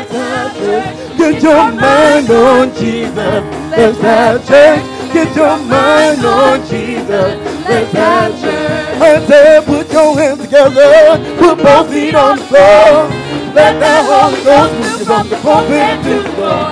let's 0.00 0.12
have. 0.12 1.18
Get 1.18 1.42
your 1.42 1.72
mind 1.72 2.30
on 2.30 2.74
Jesus, 2.74 3.44
let's 3.70 3.98
have 4.00 4.46
church. 4.46 5.12
Get 5.12 5.36
your 5.36 5.58
mind 5.58 6.24
on 6.24 6.60
Jesus, 6.66 7.36
let's 7.68 7.92
have 7.92 8.40
church. 8.40 9.00
I 9.02 9.26
said, 9.26 9.64
put 9.66 9.92
your 9.92 10.16
hands 10.16 10.40
together, 10.40 11.18
put 11.38 11.58
both 11.58 11.90
feet 11.92 12.14
on 12.14 12.38
the 12.38 12.44
floor. 12.44 13.10
Let 13.52 13.80
the 13.80 13.94
Holy 14.06 14.44
Ghost 14.44 14.72
move 14.74 14.98
you 15.00 15.04
from 15.04 15.28
the 15.28 15.36
pulpit 15.36 16.02
to 16.04 16.22
the 16.22 16.28
floor. 16.36 16.70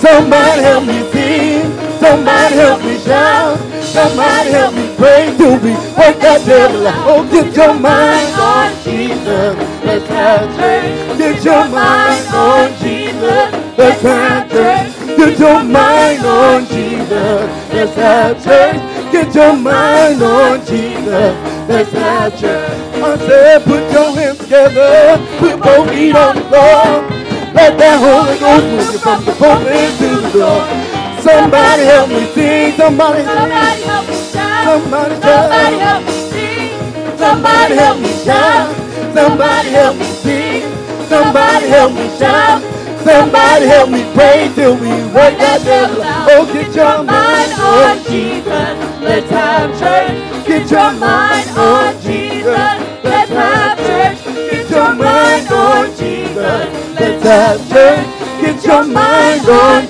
Somebody 0.00 0.62
help 0.62 0.84
me 0.84 1.00
sing, 1.12 1.72
somebody 1.98 2.54
help 2.56 2.82
me 2.82 2.98
shout, 2.98 3.58
somebody 3.80 4.50
help 4.50 4.74
me 4.74 4.94
pray 4.96 5.32
till 5.36 5.56
we 5.60 5.70
wake 5.96 6.20
that 6.20 6.42
devil 6.44 6.86
out. 6.86 7.06
Oh, 7.08 7.24
get 7.30 7.54
your 7.56 7.74
mind 7.78 8.34
on 8.36 8.74
Jesus, 8.84 9.75
let's 9.86 10.08
have 10.08 10.46
church. 10.56 11.18
Get 11.18 11.44
your 11.44 11.68
mind 11.68 12.26
on 12.34 12.70
Jesus, 12.82 13.78
let's 13.78 14.02
have 14.02 14.50
church. 14.50 15.16
Get 15.16 15.38
your 15.38 15.62
mind 15.62 16.26
on 16.26 16.66
Jesus, 16.66 17.72
let's 17.72 17.94
have 17.94 18.44
church. 18.44 19.12
Get 19.12 19.34
your 19.34 19.56
mind 19.56 20.22
on 20.22 20.58
Jesus, 20.66 21.32
let's 21.68 21.92
have 21.92 22.38
church. 22.38 22.70
I 22.96 23.16
said, 23.18 23.64
put 23.64 23.92
your 23.92 24.12
hands 24.14 24.38
together, 24.38 25.16
put 25.38 25.62
both 25.62 25.88
feet 25.90 26.14
on 26.14 26.36
the 26.36 26.42
floor. 26.42 27.16
Let 27.54 27.78
that 27.78 27.96
Holy 28.04 28.38
Ghost 28.38 28.66
move 28.66 28.92
you 28.92 28.98
from 28.98 29.24
the 29.24 29.32
pulpit 29.32 29.96
to 29.98 30.08
the 30.20 30.30
door. 30.36 30.86
Somebody 31.22 31.82
help 31.84 32.08
me 32.10 32.26
sing, 32.34 32.76
somebody 32.76 33.24
Somebody 33.24 33.82
help 33.82 34.06
me 34.06 34.14
shout. 34.30 34.82
Somebody 34.82 35.14
Somebody 35.14 35.78
help 35.78 36.04
me 36.04 36.12
sing. 36.30 37.18
Somebody 37.18 37.74
help 37.74 37.98
me 38.00 38.12
shout. 38.24 38.85
Somebody 39.16 39.70
help 39.70 39.96
me 39.96 40.04
sing. 40.04 40.62
Somebody 41.08 41.68
help 41.68 41.94
me 41.94 42.06
shout. 42.18 42.60
Somebody 43.02 43.64
help 43.64 43.88
me 43.88 44.04
pray 44.12 44.52
till 44.54 44.74
we 44.74 44.92
wake 45.16 45.38
that 45.40 45.64
devil 45.64 46.02
out. 46.02 46.28
Oh, 46.30 46.44
get 46.52 46.68
your 46.76 47.02
mind 47.02 47.52
on 47.56 47.96
Jesus. 48.12 48.76
Let's 49.00 49.30
have 49.30 49.72
church. 49.80 50.46
Get 50.46 50.70
your 50.70 50.92
mind 51.00 51.48
on 51.56 51.94
Jesus. 52.02 52.76
Let's 53.08 53.30
have 53.32 53.78
church. 53.88 54.20
Get 54.52 54.68
your 54.68 54.92
mind 54.92 55.48
on 55.48 55.96
Jesus. 55.96 57.00
Let's 57.00 57.24
have 57.24 57.68
church. 57.72 58.06
Get 58.42 58.64
your 58.66 58.84
mind 58.84 59.48
on 59.48 59.85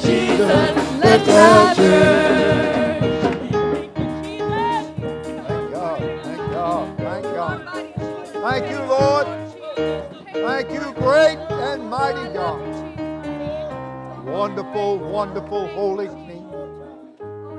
Wonderful, 14.57 14.99
wonderful, 15.11 15.69
holy 15.75 16.07
King. 16.07 16.51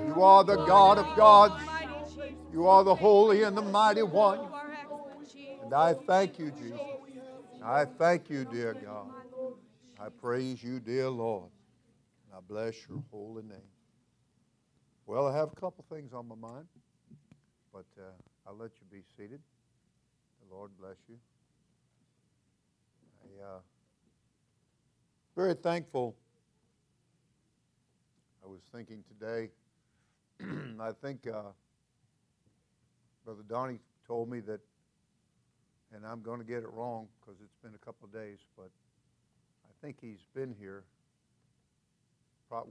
You 0.07 0.23
are 0.23 0.43
the 0.43 0.55
God 0.65 0.97
of 0.97 1.15
gods. 1.15 1.63
You 2.51 2.65
are 2.65 2.83
the 2.83 2.95
holy 2.95 3.43
and 3.43 3.55
the 3.55 3.61
mighty 3.61 4.01
one. 4.01 4.39
And 5.61 5.75
I 5.75 5.93
thank 5.93 6.39
you, 6.39 6.49
Jesus. 6.49 6.79
I 7.63 7.85
thank 7.85 8.31
you, 8.31 8.45
dear 8.45 8.73
God. 8.73 9.09
I 9.99 10.09
praise 10.09 10.63
you, 10.63 10.79
dear 10.79 11.07
Lord. 11.07 11.51
And 12.25 12.35
I 12.35 12.39
bless 12.39 12.73
your 12.89 13.03
holy 13.11 13.43
name. 13.43 13.69
Well, 15.05 15.27
I 15.27 15.37
have 15.37 15.49
a 15.55 15.55
couple 15.55 15.85
things 15.87 16.13
on 16.13 16.27
my 16.27 16.33
mind, 16.33 16.65
but 17.71 17.85
uh, 17.99 18.09
I'll 18.47 18.57
let 18.57 18.71
you 18.79 18.87
be 18.91 19.03
seated. 19.15 19.39
The 20.49 20.55
Lord 20.55 20.71
bless 20.79 20.97
you. 21.07 21.19
I 23.21 23.45
uh, 23.45 23.59
very 25.35 25.53
thankful. 25.53 26.15
Thinking 28.77 29.03
today. 29.09 29.49
I 30.79 30.91
think 31.01 31.25
uh, 31.25 31.49
Brother 33.25 33.41
Donnie 33.49 33.79
told 34.05 34.29
me 34.29 34.39
that, 34.41 34.59
and 35.95 36.05
I'm 36.05 36.21
going 36.21 36.37
to 36.37 36.45
get 36.45 36.57
it 36.57 36.71
wrong 36.71 37.07
because 37.19 37.41
it's 37.43 37.57
been 37.63 37.73
a 37.73 37.83
couple 37.83 38.05
of 38.05 38.13
days, 38.13 38.37
but 38.55 38.69
I 39.65 39.73
think 39.81 39.97
he's 39.99 40.27
been 40.35 40.53
here 40.59 40.83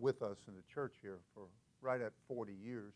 with 0.01 0.23
us 0.23 0.37
in 0.47 0.55
the 0.55 0.63
church 0.73 0.95
here 1.03 1.19
for 1.35 1.49
right 1.83 2.01
at 2.01 2.13
40 2.29 2.53
years, 2.53 2.95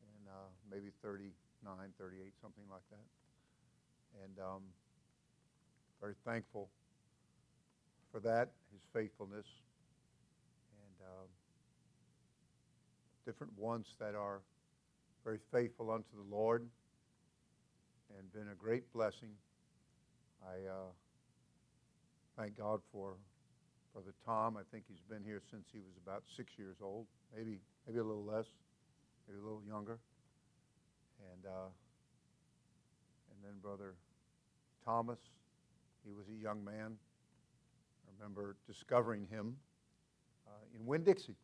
and 0.00 0.28
uh, 0.32 0.48
maybe 0.70 0.92
39, 1.02 1.74
38, 1.98 2.32
something 2.40 2.64
like 2.70 2.80
that. 2.88 4.24
And 4.24 4.38
um, 4.38 4.62
very 6.00 6.14
thankful 6.24 6.70
for 8.10 8.20
that, 8.20 8.52
his 8.72 8.80
faithfulness, 8.90 9.44
and 10.72 11.06
um, 11.06 11.28
different 13.26 13.52
ones 13.58 13.94
that 13.98 14.14
are 14.14 14.40
very 15.24 15.38
faithful 15.52 15.90
unto 15.90 16.08
the 16.16 16.34
Lord 16.34 16.66
and 18.18 18.32
been 18.32 18.52
a 18.52 18.54
great 18.54 18.92
blessing. 18.92 19.30
I 20.42 20.68
uh, 20.68 20.90
thank 22.38 22.56
God 22.56 22.80
for 22.92 23.14
Brother 23.92 24.14
Tom. 24.24 24.56
I 24.56 24.62
think 24.70 24.84
he's 24.88 25.02
been 25.08 25.22
here 25.24 25.42
since 25.50 25.66
he 25.72 25.78
was 25.78 25.96
about 26.02 26.22
six 26.36 26.52
years 26.56 26.76
old, 26.82 27.06
maybe 27.36 27.58
maybe 27.86 27.98
a 27.98 28.04
little 28.04 28.24
less, 28.24 28.46
maybe 29.28 29.38
a 29.38 29.42
little 29.42 29.62
younger. 29.66 29.98
And 31.32 31.46
uh, 31.46 31.68
and 33.30 33.38
then 33.44 33.60
Brother 33.60 33.94
Thomas, 34.84 35.18
he 36.04 36.12
was 36.12 36.26
a 36.28 36.42
young 36.42 36.64
man. 36.64 36.96
I 38.06 38.10
remember 38.18 38.56
discovering 38.66 39.26
him 39.30 39.56
uh, 40.46 40.78
in 40.78 40.86
Winn-Dixie, 40.86 41.36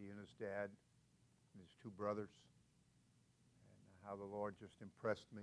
he 0.00 0.08
and 0.08 0.18
his 0.18 0.32
dad 0.40 0.70
and 1.52 1.60
his 1.60 1.74
two 1.82 1.90
brothers, 1.90 2.30
and 3.84 4.08
how 4.08 4.16
the 4.16 4.24
Lord 4.24 4.54
just 4.58 4.80
impressed 4.80 5.26
me 5.36 5.42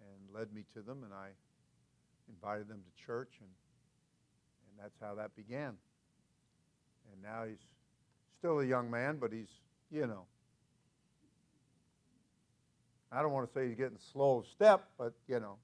and 0.00 0.34
led 0.34 0.52
me 0.54 0.64
to 0.74 0.82
them, 0.82 1.02
and 1.04 1.12
I 1.12 1.28
invited 2.28 2.68
them 2.68 2.80
to 2.82 3.04
church, 3.04 3.34
and 3.40 3.50
and 4.72 4.84
that's 4.84 4.98
how 5.00 5.14
that 5.16 5.34
began. 5.36 5.74
And 7.12 7.22
now 7.22 7.44
he's 7.46 7.62
still 8.38 8.60
a 8.60 8.64
young 8.64 8.90
man, 8.90 9.18
but 9.20 9.32
he's, 9.32 9.50
you 9.90 10.06
know, 10.06 10.24
I 13.10 13.22
don't 13.22 13.32
want 13.32 13.46
to 13.46 13.52
say 13.52 13.68
he's 13.68 13.76
getting 13.76 13.98
slow 14.12 14.38
of 14.38 14.46
step, 14.46 14.88
but, 14.96 15.12
you 15.28 15.40
know, 15.40 15.56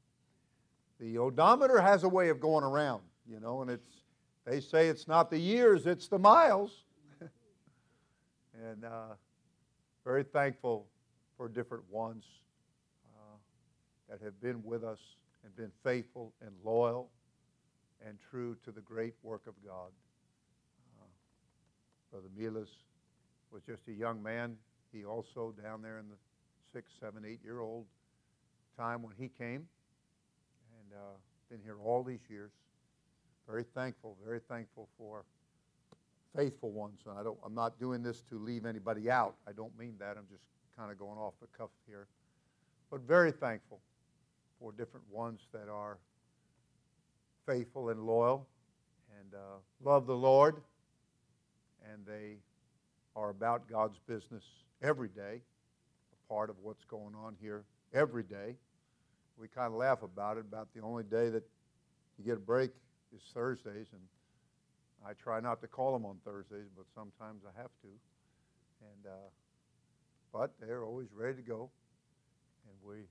the 1.01 1.17
odometer 1.19 1.81
has 1.81 2.05
a 2.05 2.09
way 2.09 2.29
of 2.29 2.41
going 2.41 2.65
around, 2.65 3.03
you 3.27 3.41
know, 3.41 3.63
and 3.63 3.71
it's, 3.71 3.89
they 4.45 4.61
say 4.61 4.89
it's 4.89 5.09
not 5.09 5.31
the 5.31 5.39
years, 5.39 5.87
it's 5.87 6.09
the 6.09 6.19
miles. 6.19 6.85
And 8.67 8.85
uh, 8.85 9.15
very 10.05 10.25
thankful 10.25 10.87
for 11.37 11.49
different 11.49 11.85
ones 11.91 12.25
uh, 13.05 13.37
that 14.09 14.23
have 14.25 14.41
been 14.41 14.63
with 14.65 14.85
us 14.85 14.99
and 15.45 15.55
been 15.57 15.73
faithful 15.85 16.33
and 16.41 16.51
loyal 16.65 17.09
and 18.07 18.19
true 18.31 18.57
to 18.65 18.71
the 18.71 18.81
great 18.81 19.15
work 19.23 19.43
of 19.47 19.55
God. 19.65 19.91
Uh, 21.01 21.07
Brother 22.11 22.29
Milas 22.39 22.69
was 23.51 23.63
just 23.67 23.83
a 23.89 23.93
young 23.93 24.23
man. 24.23 24.57
He 24.93 25.05
also 25.05 25.55
down 25.63 25.83
there 25.83 25.99
in 25.99 26.09
the 26.09 26.17
six, 26.73 26.91
seven, 27.01 27.25
eight 27.27 27.41
year 27.45 27.61
old 27.61 27.87
time 28.77 29.03
when 29.03 29.13
he 29.19 29.29
came, 29.29 29.67
and 30.79 30.93
uh, 30.95 31.17
been 31.51 31.61
here 31.63 31.77
all 31.85 32.03
these 32.03 32.21
years. 32.29 32.51
Very 33.49 33.65
thankful, 33.75 34.17
very 34.25 34.41
thankful 34.49 34.89
for 34.99 35.25
faithful 36.37 36.71
ones. 36.71 37.01
And 37.07 37.19
I 37.19 37.23
don't, 37.23 37.39
I'm 37.45 37.55
not 37.55 37.79
doing 37.79 38.03
this 38.03 38.23
to 38.31 38.39
leave 38.39 38.67
anybody 38.67 39.11
out. 39.11 39.35
I 39.47 39.53
don't 39.53 39.77
mean 39.79 39.95
that. 39.99 40.17
I'm 40.17 40.27
just 40.31 40.45
kind 40.77 40.91
of 40.91 40.99
going 40.99 41.19
off 41.19 41.35
the 41.41 41.49
cuff 41.57 41.71
here. 41.87 42.07
But 42.91 43.01
very 43.03 43.33
thankful 43.33 43.81
for 44.61 44.73
different 44.73 45.07
ones 45.11 45.41
that 45.53 45.69
are 45.69 45.99
faithful 47.47 47.89
and 47.91 48.07
loyal 48.07 48.47
and 49.19 49.35
uh, 49.35 49.59
love 49.83 50.07
the 50.07 50.15
Lord, 50.15 50.57
and 51.93 52.05
they 52.07 52.37
are 53.17 53.31
about 53.31 53.69
God's 53.69 53.99
business 54.07 54.45
every 54.83 55.09
day, 55.09 55.41
a 56.13 56.33
part 56.33 56.51
of 56.51 56.57
what's 56.63 56.85
going 56.85 57.15
on 57.15 57.35
here 57.41 57.65
every 57.93 58.23
day. 58.23 58.55
We 59.37 59.49
kind 59.49 59.69
of 59.69 59.79
laugh 59.79 60.03
about 60.03 60.37
it, 60.37 60.41
about 60.41 60.69
the 60.75 60.83
only 60.83 61.05
day 61.05 61.31
that 61.31 61.43
you 62.19 62.25
get 62.25 62.37
a 62.37 62.41
break 62.41 62.71
is 63.15 63.23
Thursdays, 63.33 63.87
and 63.93 64.03
I 65.07 65.13
try 65.13 65.41
not 65.41 65.61
to 65.61 65.69
call 65.69 65.93
them 65.93 66.05
on 66.05 66.17
Thursdays, 66.25 66.69
but 66.77 66.87
sometimes 66.95 67.43
I 67.47 67.61
have 67.61 67.71
to. 67.83 67.89
And 68.81 69.07
uh, 69.07 69.29
but 70.33 70.53
they're 70.61 70.85
always 70.85 71.09
ready 71.15 71.37
to 71.37 71.43
go, 71.43 71.71
and 72.67 72.77
we 72.89 73.05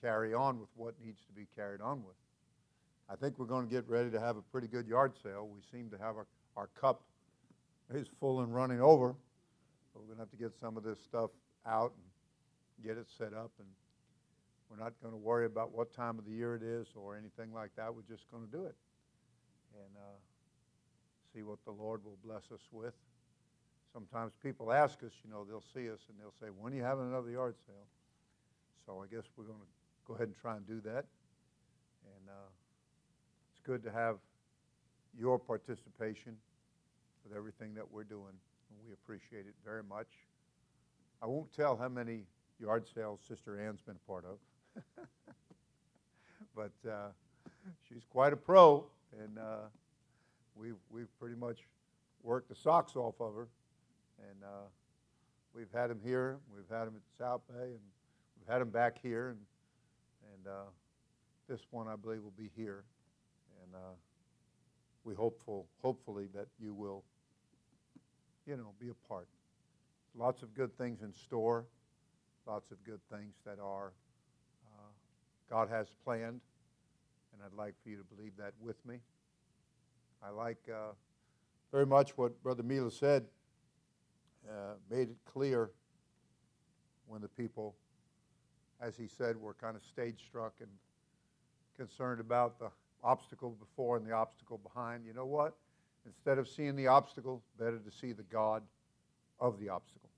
carry 0.00 0.34
on 0.34 0.58
with 0.58 0.68
what 0.74 0.94
needs 1.04 1.20
to 1.26 1.32
be 1.32 1.46
carried 1.54 1.80
on 1.80 2.02
with. 2.04 2.16
I 3.10 3.16
think 3.16 3.38
we're 3.38 3.46
going 3.46 3.66
to 3.66 3.70
get 3.70 3.88
ready 3.88 4.10
to 4.10 4.20
have 4.20 4.36
a 4.36 4.42
pretty 4.42 4.66
good 4.66 4.86
yard 4.86 5.12
sale. 5.22 5.48
We 5.52 5.60
seem 5.70 5.90
to 5.90 5.98
have 5.98 6.16
our, 6.16 6.26
our 6.56 6.68
cup 6.68 7.02
is 7.94 8.06
full 8.18 8.40
and 8.40 8.54
running 8.54 8.80
over. 8.80 9.14
But 9.92 10.00
we're 10.00 10.14
going 10.14 10.16
to 10.16 10.22
have 10.22 10.30
to 10.30 10.36
get 10.36 10.52
some 10.58 10.76
of 10.76 10.82
this 10.82 10.98
stuff 11.06 11.30
out 11.66 11.92
and 11.96 12.86
get 12.86 12.96
it 12.96 13.06
set 13.18 13.34
up. 13.34 13.50
And 13.58 13.68
we're 14.70 14.82
not 14.82 14.94
going 15.02 15.12
to 15.12 15.18
worry 15.18 15.44
about 15.44 15.72
what 15.72 15.94
time 15.94 16.18
of 16.18 16.24
the 16.24 16.32
year 16.32 16.54
it 16.54 16.62
is 16.62 16.86
or 16.96 17.16
anything 17.16 17.52
like 17.52 17.70
that. 17.76 17.94
We're 17.94 18.08
just 18.08 18.30
going 18.30 18.46
to 18.46 18.50
do 18.50 18.64
it. 18.64 18.74
and 19.74 19.96
uh, 19.96 20.18
see 21.34 21.42
what 21.42 21.58
the 21.64 21.72
Lord 21.72 22.04
will 22.04 22.18
bless 22.24 22.50
us 22.52 22.66
with. 22.70 22.94
Sometimes 23.92 24.32
people 24.42 24.72
ask 24.72 25.02
us, 25.02 25.12
you 25.24 25.30
know, 25.30 25.44
they'll 25.44 25.64
see 25.74 25.90
us 25.90 26.00
and 26.08 26.18
they'll 26.18 26.34
say, 26.40 26.46
When 26.58 26.72
are 26.72 26.76
you 26.76 26.82
having 26.82 27.08
another 27.08 27.30
yard 27.30 27.54
sale? 27.66 27.86
So 28.86 29.02
I 29.02 29.14
guess 29.14 29.24
we're 29.36 29.44
going 29.44 29.58
to 29.58 29.66
go 30.06 30.14
ahead 30.14 30.28
and 30.28 30.36
try 30.36 30.56
and 30.56 30.66
do 30.66 30.80
that. 30.80 31.04
And 32.04 32.28
uh, 32.28 32.50
it's 33.50 33.60
good 33.62 33.82
to 33.84 33.92
have 33.92 34.16
your 35.18 35.38
participation 35.38 36.36
with 37.24 37.36
everything 37.36 37.74
that 37.74 37.90
we're 37.90 38.04
doing, 38.04 38.32
and 38.70 38.78
we 38.84 38.92
appreciate 38.92 39.46
it 39.46 39.54
very 39.64 39.82
much. 39.82 40.08
I 41.22 41.26
won't 41.26 41.52
tell 41.52 41.76
how 41.76 41.88
many 41.88 42.24
yard 42.58 42.86
sales 42.92 43.20
Sister 43.26 43.60
Ann's 43.60 43.80
been 43.82 43.96
a 43.96 44.10
part 44.10 44.24
of, 44.24 44.82
but 46.56 46.90
uh, 46.90 47.08
she's 47.88 48.04
quite 48.10 48.32
a 48.32 48.36
pro, 48.36 48.84
and 49.20 49.38
uh, 49.38 49.68
we've, 50.54 50.76
we've 50.90 51.08
pretty 51.18 51.36
much 51.36 51.58
worked 52.22 52.48
the 52.48 52.54
socks 52.54 52.96
off 52.96 53.14
of 53.20 53.34
her. 53.34 53.48
And 54.18 54.44
uh, 54.44 54.68
we've 55.54 55.72
had 55.72 55.90
him 55.90 56.00
here, 56.04 56.38
we've 56.54 56.68
had 56.70 56.86
him 56.86 56.94
at 56.96 57.18
South 57.18 57.40
Bay, 57.48 57.64
and 57.64 57.80
we've 58.38 58.48
had 58.48 58.62
him 58.62 58.70
back 58.70 58.98
here, 59.02 59.30
and, 59.30 59.38
and 60.34 60.52
uh, 60.52 60.70
this 61.48 61.60
one 61.70 61.88
I 61.88 61.96
believe 61.96 62.22
will 62.22 62.32
be 62.36 62.50
here. 62.56 62.84
And 63.62 63.74
uh, 63.74 63.94
we 65.04 65.14
hopeful, 65.14 65.66
hopefully 65.82 66.28
that 66.34 66.46
you 66.60 66.74
will, 66.74 67.02
you 68.46 68.56
know, 68.56 68.72
be 68.80 68.88
a 68.88 69.08
part. 69.08 69.28
Lots 70.14 70.42
of 70.42 70.54
good 70.54 70.76
things 70.76 71.02
in 71.02 71.12
store, 71.12 71.64
lots 72.46 72.70
of 72.70 72.82
good 72.84 73.00
things 73.10 73.34
that 73.44 73.58
are 73.62 73.92
uh, 74.66 74.90
God 75.50 75.68
has 75.68 75.88
planned, 76.04 76.40
and 77.32 77.42
I'd 77.44 77.56
like 77.56 77.74
for 77.82 77.88
you 77.88 77.96
to 77.96 78.04
believe 78.04 78.32
that 78.38 78.52
with 78.60 78.76
me. 78.86 78.96
I 80.24 80.30
like 80.30 80.58
uh, 80.72 80.92
very 81.72 81.86
much 81.86 82.16
what 82.16 82.40
Brother 82.42 82.62
Mila 82.62 82.90
said, 82.90 83.24
uh, 84.48 84.74
made 84.90 85.08
it 85.08 85.16
clear 85.24 85.70
when 87.06 87.20
the 87.20 87.28
people, 87.28 87.74
as 88.80 88.96
he 88.96 89.08
said, 89.08 89.36
were 89.36 89.54
kind 89.54 89.76
of 89.76 89.82
stage 89.84 90.22
struck 90.28 90.54
and 90.60 90.68
concerned 91.76 92.20
about 92.20 92.58
the 92.58 92.70
obstacle 93.02 93.56
before 93.58 93.96
and 93.96 94.06
the 94.06 94.12
obstacle 94.12 94.58
behind. 94.58 95.04
You 95.04 95.12
know 95.12 95.26
what? 95.26 95.54
Instead 96.06 96.38
of 96.38 96.48
seeing 96.48 96.76
the 96.76 96.86
obstacle, 96.86 97.42
better 97.58 97.78
to 97.78 97.90
see 97.90 98.12
the 98.12 98.24
God 98.24 98.62
of 99.40 99.58
the 99.58 99.68
obstacle. 99.68 100.10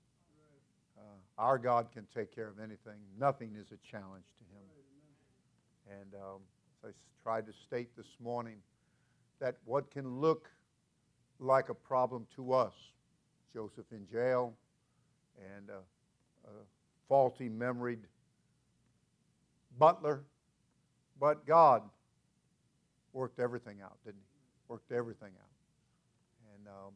Uh, 0.97 1.01
our 1.37 1.57
God 1.57 1.87
can 1.91 2.05
take 2.13 2.33
care 2.33 2.47
of 2.47 2.59
anything. 2.59 2.99
Nothing 3.19 3.55
is 3.59 3.71
a 3.71 3.77
challenge 3.89 4.25
to 4.37 4.43
Him. 4.55 5.99
And 5.99 6.13
um, 6.15 6.41
as 6.83 6.89
I 6.89 7.23
tried 7.23 7.47
to 7.47 7.53
state 7.53 7.95
this 7.97 8.17
morning, 8.19 8.57
that 9.39 9.55
what 9.65 9.91
can 9.91 10.19
look 10.19 10.49
like 11.39 11.69
a 11.69 11.73
problem 11.73 12.27
to 12.35 12.53
us, 12.53 12.73
Joseph 13.53 13.85
in 13.91 14.07
jail, 14.07 14.53
and 15.55 15.69
a, 15.69 15.79
a 16.47 16.53
faulty 17.07 17.49
memoried 17.49 17.99
butler, 19.77 20.23
but 21.19 21.45
God 21.45 21.83
worked 23.13 23.39
everything 23.39 23.77
out, 23.83 23.97
didn't 24.05 24.21
He? 24.21 24.37
Worked 24.67 24.91
everything 24.91 25.31
out. 25.39 26.55
And 26.55 26.67
um, 26.67 26.93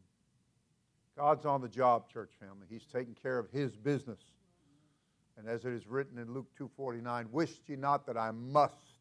God's 1.18 1.46
on 1.46 1.62
the 1.62 1.70
job, 1.70 2.10
church 2.12 2.32
family. 2.40 2.68
He's 2.70 2.86
taking 2.92 3.16
care 3.16 3.38
of 3.38 3.50
His 3.52 3.76
business. 3.76 4.20
And 5.38 5.48
as 5.48 5.64
it 5.64 5.72
is 5.72 5.88
written 5.88 6.18
in 6.18 6.34
Luke 6.34 6.48
2:49, 6.58 7.32
"Wished 7.32 7.70
ye 7.70 7.76
not 7.76 8.06
that 8.08 8.18
I 8.18 8.32
must 8.32 9.00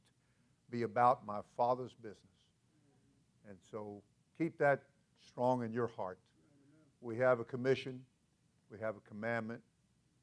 be 0.70 0.82
about 0.82 1.26
my 1.26 1.40
Father's 1.56 1.94
business." 1.94 2.38
And 3.48 3.56
so 3.70 4.02
keep 4.36 4.58
that 4.58 4.82
strong 5.26 5.64
in 5.64 5.72
your 5.72 5.88
heart. 5.88 6.18
We 7.00 7.16
have 7.18 7.40
a 7.40 7.44
commission, 7.44 8.00
we 8.70 8.78
have 8.80 8.96
a 8.96 9.08
commandment, 9.08 9.60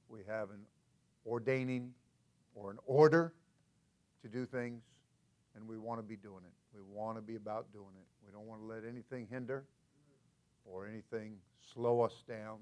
we 0.10 0.20
have 0.28 0.52
an 0.52 0.62
ordaining 1.26 1.94
or 2.54 2.72
an 2.72 2.78
order 2.86 3.34
to 4.22 4.28
do 4.28 4.46
things, 4.46 4.84
and 5.56 5.68
we 5.68 5.78
want 5.78 6.00
to 6.00 6.04
be 6.04 6.16
doing 6.16 6.44
it. 6.46 6.54
We 6.74 6.82
want 6.82 7.18
to 7.18 7.22
be 7.22 7.36
about 7.36 7.72
doing 7.74 7.96
it. 7.98 8.06
We 8.26 8.32
don't 8.32 8.48
want 8.48 8.62
to 8.62 8.68
let 8.68 8.84
anything 8.88 9.28
hinder 9.30 9.64
or 10.66 10.88
anything 10.88 11.38
slow 11.74 12.02
us 12.02 12.24
down. 12.28 12.58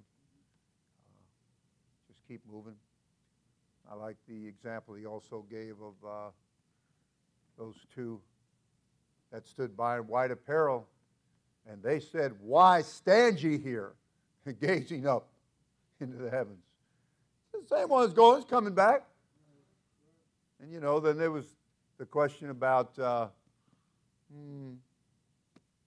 Uh, 1.07 1.23
just 2.07 2.25
keep 2.27 2.41
moving. 2.51 2.75
I 3.91 3.95
like 3.95 4.17
the 4.27 4.47
example 4.47 4.93
he 4.93 5.05
also 5.05 5.45
gave 5.49 5.75
of 5.81 5.93
uh, 6.07 6.29
those 7.57 7.75
two 7.93 8.21
that 9.33 9.47
stood 9.47 9.75
by 9.75 9.97
in 9.97 10.03
white 10.03 10.31
apparel, 10.31 10.87
and 11.69 11.83
they 11.83 11.99
said, 11.99 12.31
Why 12.39 12.83
stand 12.83 13.41
ye 13.41 13.57
here, 13.57 13.93
gazing 14.61 15.05
up 15.07 15.27
into 15.99 16.15
the 16.17 16.29
heavens? 16.29 16.63
the 17.51 17.75
same 17.77 17.89
one 17.89 18.05
is 18.05 18.13
going, 18.13 18.39
is 18.39 18.45
coming 18.45 18.73
back. 18.73 19.03
And 20.61 20.71
you 20.71 20.79
know, 20.79 20.99
then 20.99 21.17
there 21.17 21.31
was 21.31 21.45
the 21.97 22.05
question 22.05 22.49
about, 22.49 22.97
uh, 22.99 23.27
hmm, 24.31 24.73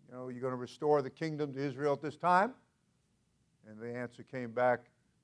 you 0.08 0.14
know, 0.14 0.28
you're 0.28 0.40
going 0.40 0.52
to 0.52 0.58
restore 0.58 1.02
the 1.02 1.10
kingdom 1.10 1.52
to 1.54 1.60
Israel 1.60 1.92
at 1.92 2.02
this 2.02 2.16
time? 2.16 2.52
And 3.68 3.80
the 3.80 3.96
answer 3.96 4.22
came 4.22 4.50
back 4.50 4.80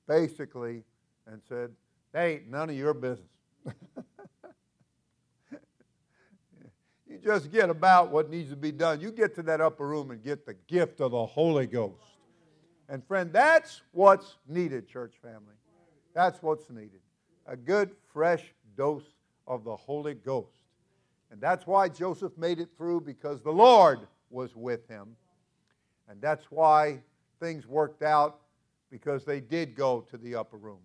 basically 0.07 0.83
and 1.27 1.41
said, 1.47 1.71
Hey, 2.13 2.35
ain't 2.35 2.49
none 2.49 2.69
of 2.69 2.75
your 2.75 2.93
business. 2.93 3.27
you 7.07 7.12
just 7.23 7.51
get 7.51 7.69
about 7.69 8.11
what 8.11 8.29
needs 8.29 8.49
to 8.49 8.55
be 8.55 8.71
done. 8.71 8.99
You 8.99 9.11
get 9.11 9.35
to 9.35 9.43
that 9.43 9.61
upper 9.61 9.87
room 9.87 10.11
and 10.11 10.23
get 10.23 10.45
the 10.45 10.55
gift 10.67 10.99
of 10.99 11.11
the 11.11 11.25
Holy 11.25 11.65
Ghost. 11.65 12.03
And 12.89 13.05
friend, 13.05 13.31
that's 13.31 13.81
what's 13.91 14.37
needed, 14.47 14.87
church 14.87 15.13
family. 15.21 15.55
That's 16.13 16.41
what's 16.43 16.69
needed. 16.69 16.99
A 17.47 17.55
good, 17.55 17.91
fresh 18.11 18.53
dose 18.75 19.05
of 19.47 19.63
the 19.63 19.75
Holy 19.75 20.13
Ghost. 20.13 20.49
And 21.31 21.41
that's 21.41 21.65
why 21.65 21.89
Joseph 21.89 22.37
made 22.37 22.59
it 22.59 22.69
through 22.77 23.01
because 23.01 23.41
the 23.41 23.51
Lord 23.51 24.01
was 24.29 24.55
with 24.55 24.87
him. 24.87 25.15
And 26.09 26.21
that's 26.21 26.45
why 26.51 26.99
things 27.39 27.67
worked 27.67 28.03
out 28.03 28.41
because 28.91 29.25
they 29.25 29.39
did 29.39 29.75
go 29.75 30.01
to 30.11 30.17
the 30.17 30.35
upper 30.35 30.57
room 30.57 30.81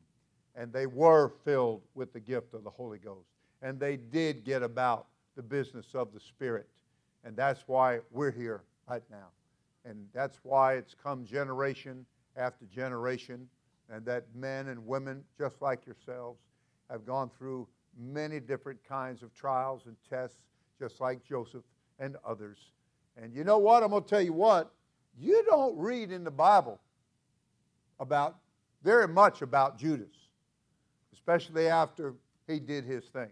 and 0.56 0.72
they 0.72 0.86
were 0.86 1.32
filled 1.44 1.82
with 1.94 2.12
the 2.12 2.20
gift 2.20 2.54
of 2.54 2.64
the 2.64 2.70
Holy 2.70 2.98
Ghost 2.98 3.28
and 3.62 3.78
they 3.78 3.96
did 3.96 4.44
get 4.44 4.62
about 4.62 5.06
the 5.38 5.42
business 5.42 5.86
of 5.94 6.12
the 6.12 6.18
Spirit. 6.18 6.66
And 7.24 7.36
that's 7.36 7.62
why 7.68 8.00
we're 8.10 8.32
here 8.32 8.64
right 8.90 9.04
now. 9.08 9.28
And 9.84 10.04
that's 10.12 10.40
why 10.42 10.74
it's 10.74 10.96
come 11.00 11.24
generation 11.24 12.04
after 12.36 12.66
generation, 12.66 13.48
and 13.88 14.04
that 14.04 14.24
men 14.34 14.66
and 14.66 14.84
women, 14.84 15.22
just 15.38 15.62
like 15.62 15.86
yourselves, 15.86 16.40
have 16.90 17.06
gone 17.06 17.30
through 17.38 17.68
many 17.96 18.40
different 18.40 18.80
kinds 18.86 19.22
of 19.22 19.32
trials 19.32 19.82
and 19.86 19.94
tests, 20.10 20.38
just 20.76 21.00
like 21.00 21.24
Joseph 21.24 21.62
and 22.00 22.16
others. 22.26 22.58
And 23.16 23.32
you 23.32 23.44
know 23.44 23.58
what? 23.58 23.84
I'm 23.84 23.90
going 23.90 24.02
to 24.02 24.08
tell 24.08 24.20
you 24.20 24.32
what. 24.32 24.72
You 25.16 25.44
don't 25.46 25.78
read 25.78 26.10
in 26.10 26.24
the 26.24 26.32
Bible 26.32 26.80
about 28.00 28.38
very 28.82 29.06
much 29.06 29.42
about 29.42 29.78
Judas, 29.78 30.14
especially 31.12 31.68
after 31.68 32.14
he 32.48 32.58
did 32.58 32.84
his 32.84 33.04
thing. 33.04 33.30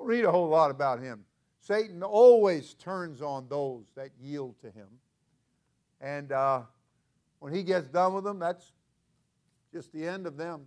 Read 0.00 0.24
a 0.24 0.30
whole 0.30 0.48
lot 0.48 0.70
about 0.70 1.00
him. 1.00 1.24
Satan 1.60 2.02
always 2.02 2.74
turns 2.74 3.20
on 3.20 3.46
those 3.48 3.84
that 3.94 4.10
yield 4.20 4.54
to 4.62 4.70
him. 4.70 4.88
And 6.00 6.32
uh, 6.32 6.62
when 7.40 7.52
he 7.52 7.62
gets 7.62 7.88
done 7.88 8.14
with 8.14 8.24
them, 8.24 8.38
that's 8.38 8.72
just 9.72 9.92
the 9.92 10.06
end 10.06 10.26
of 10.26 10.36
them. 10.36 10.66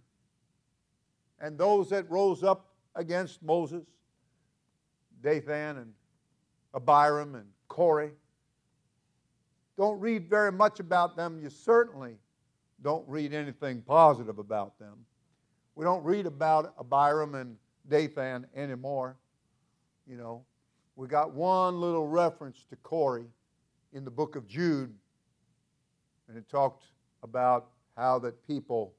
And 1.39 1.57
those 1.57 1.89
that 1.89 2.09
rose 2.09 2.43
up 2.43 2.67
against 2.95 3.41
Moses, 3.41 3.85
Dathan 5.23 5.77
and 5.77 5.93
Abiram 6.75 7.35
and 7.35 7.47
Corey, 7.67 8.11
don't 9.77 10.00
read 10.00 10.29
very 10.29 10.51
much 10.51 10.79
about 10.79 11.15
them. 11.15 11.39
You 11.41 11.50
certainly 11.50 12.17
don't 12.83 13.07
read 13.07 13.33
anything 13.33 13.81
positive 13.81 14.38
about 14.38 14.77
them. 14.77 15.05
We 15.75 15.85
don't 15.85 16.03
read 16.03 16.25
about 16.25 16.73
Abiram 16.77 17.33
and 17.35 17.55
Dathan 17.88 18.45
anymore. 18.55 19.17
You 20.08 20.17
know, 20.17 20.43
we 20.96 21.08
got 21.08 21.34
one 21.34 21.79
little 21.79 22.08
reference 22.08 22.65
to 22.70 22.75
Corey 22.77 23.25
in 23.93 24.03
the 24.03 24.12
book 24.12 24.36
of 24.36 24.48
Jude, 24.48 24.93
and 26.27 26.38
it 26.38 26.50
talked 26.50 26.86
about 27.24 27.70
how 27.96 28.20
that 28.20 28.46
people 28.48 28.93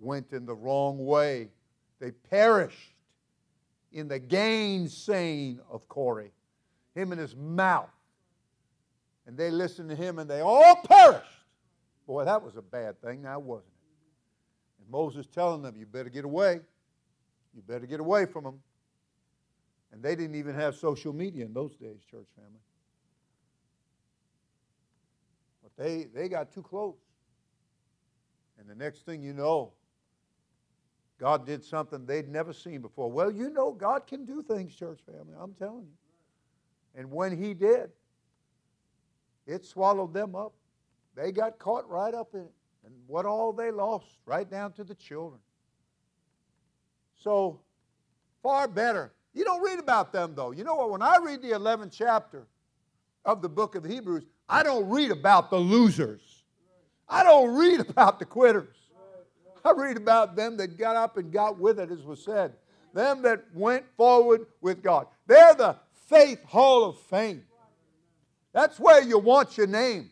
went 0.00 0.32
in 0.32 0.46
the 0.46 0.54
wrong 0.54 1.04
way. 1.04 1.48
They 2.00 2.10
perished 2.10 2.94
in 3.92 4.08
the 4.08 4.18
gainsaying 4.18 5.60
of 5.70 5.88
Corey, 5.88 6.32
him 6.94 7.12
and 7.12 7.20
his 7.20 7.36
mouth. 7.36 7.90
And 9.26 9.36
they 9.36 9.50
listened 9.50 9.90
to 9.90 9.96
him 9.96 10.18
and 10.18 10.28
they 10.28 10.40
all 10.40 10.76
perished. 10.84 11.26
Boy, 12.06 12.24
that 12.24 12.42
was 12.42 12.56
a 12.56 12.62
bad 12.62 13.00
thing, 13.00 13.22
now 13.22 13.38
wasn't 13.38 13.68
it? 13.68 14.82
And 14.82 14.90
Moses 14.90 15.26
telling 15.26 15.62
them, 15.62 15.76
You 15.76 15.86
better 15.86 16.08
get 16.08 16.24
away. 16.24 16.60
You 17.54 17.62
better 17.62 17.86
get 17.86 18.00
away 18.00 18.26
from 18.26 18.44
them. 18.44 18.60
And 19.92 20.02
they 20.02 20.16
didn't 20.16 20.36
even 20.36 20.54
have 20.54 20.74
social 20.74 21.12
media 21.12 21.44
in 21.44 21.52
those 21.52 21.76
days, 21.76 22.00
church 22.10 22.28
family. 22.34 22.60
But 25.62 25.72
they, 25.76 26.06
they 26.14 26.28
got 26.28 26.50
too 26.52 26.62
close. 26.62 26.96
And 28.58 28.68
the 28.68 28.74
next 28.74 29.04
thing 29.04 29.22
you 29.22 29.34
know, 29.34 29.72
God 31.18 31.46
did 31.46 31.62
something 31.62 32.06
they'd 32.06 32.28
never 32.28 32.52
seen 32.52 32.80
before. 32.80 33.10
Well, 33.10 33.30
you 33.30 33.50
know, 33.50 33.70
God 33.70 34.06
can 34.06 34.24
do 34.24 34.42
things, 34.42 34.74
church 34.74 35.00
family. 35.06 35.34
I'm 35.38 35.52
telling 35.54 35.84
you. 35.84 37.00
And 37.00 37.10
when 37.10 37.36
He 37.36 37.54
did, 37.54 37.90
it 39.46 39.64
swallowed 39.64 40.14
them 40.14 40.34
up. 40.34 40.52
They 41.14 41.32
got 41.32 41.58
caught 41.58 41.88
right 41.88 42.14
up 42.14 42.34
in 42.34 42.40
it. 42.40 42.52
And 42.84 42.94
what 43.06 43.26
all 43.26 43.52
they 43.52 43.70
lost, 43.70 44.06
right 44.24 44.48
down 44.48 44.72
to 44.72 44.84
the 44.84 44.94
children. 44.94 45.40
So, 47.14 47.60
far 48.42 48.66
better. 48.66 49.12
You 49.34 49.44
don't 49.44 49.62
read 49.62 49.78
about 49.78 50.12
them, 50.12 50.34
though. 50.34 50.50
You 50.50 50.64
know 50.64 50.74
what? 50.74 50.90
When 50.90 51.02
I 51.02 51.18
read 51.22 51.42
the 51.42 51.50
11th 51.50 51.92
chapter 51.92 52.46
of 53.24 53.40
the 53.40 53.48
book 53.48 53.74
of 53.74 53.84
Hebrews, 53.84 54.24
I 54.48 54.62
don't 54.62 54.88
read 54.90 55.10
about 55.10 55.50
the 55.50 55.58
losers. 55.58 56.20
I 57.08 57.22
don't 57.22 57.54
read 57.54 57.80
about 57.80 58.18
the 58.18 58.24
quitters. 58.24 58.76
I 59.64 59.72
read 59.72 59.96
about 59.96 60.34
them 60.34 60.56
that 60.56 60.76
got 60.76 60.96
up 60.96 61.16
and 61.16 61.32
got 61.32 61.58
with 61.58 61.78
it, 61.78 61.90
as 61.90 62.02
was 62.02 62.22
said. 62.22 62.54
Them 62.92 63.22
that 63.22 63.44
went 63.54 63.84
forward 63.96 64.46
with 64.60 64.82
God. 64.82 65.06
They're 65.26 65.54
the 65.54 65.76
Faith 66.08 66.42
Hall 66.44 66.84
of 66.84 66.98
Fame. 66.98 67.44
That's 68.52 68.78
where 68.78 69.02
you 69.02 69.18
want 69.18 69.56
your 69.56 69.66
name. 69.66 70.10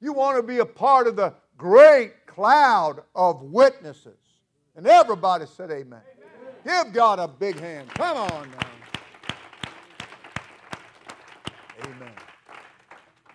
You 0.00 0.12
want 0.12 0.36
to 0.38 0.42
be 0.42 0.58
a 0.58 0.66
part 0.66 1.06
of 1.06 1.14
the 1.14 1.34
great 1.56 2.26
cloud 2.26 3.02
of 3.14 3.42
witnesses. 3.42 4.18
And 4.74 4.86
everybody 4.86 5.44
said, 5.46 5.70
Amen. 5.70 6.00
Give 6.64 6.92
God 6.92 7.18
a 7.18 7.28
big 7.28 7.58
hand. 7.58 7.88
Come 7.90 8.16
on 8.16 8.50
now. 8.50 8.66
Amen. 11.84 12.12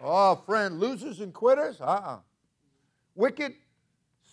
Oh, 0.01 0.35
friend, 0.45 0.79
losers 0.79 1.19
and 1.19 1.33
quitters? 1.33 1.81
Uh 1.81 1.85
uh-uh. 1.85 2.15
uh 2.15 2.19
Wicked, 3.15 3.53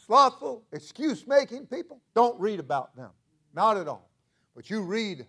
slothful, 0.06 0.64
excuse 0.72 1.26
making 1.26 1.66
people? 1.66 2.00
Don't 2.14 2.38
read 2.40 2.60
about 2.60 2.94
them. 2.96 3.10
Not 3.54 3.76
at 3.76 3.88
all. 3.88 4.10
But 4.54 4.68
you 4.68 4.82
read, 4.82 5.26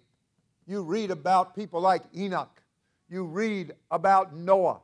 you 0.67 0.81
read 0.81 1.11
about 1.11 1.55
people 1.55 1.79
like 1.79 2.03
Enoch. 2.15 2.61
You 3.09 3.25
read 3.25 3.73
about 3.91 4.35
Noah. 4.35 4.79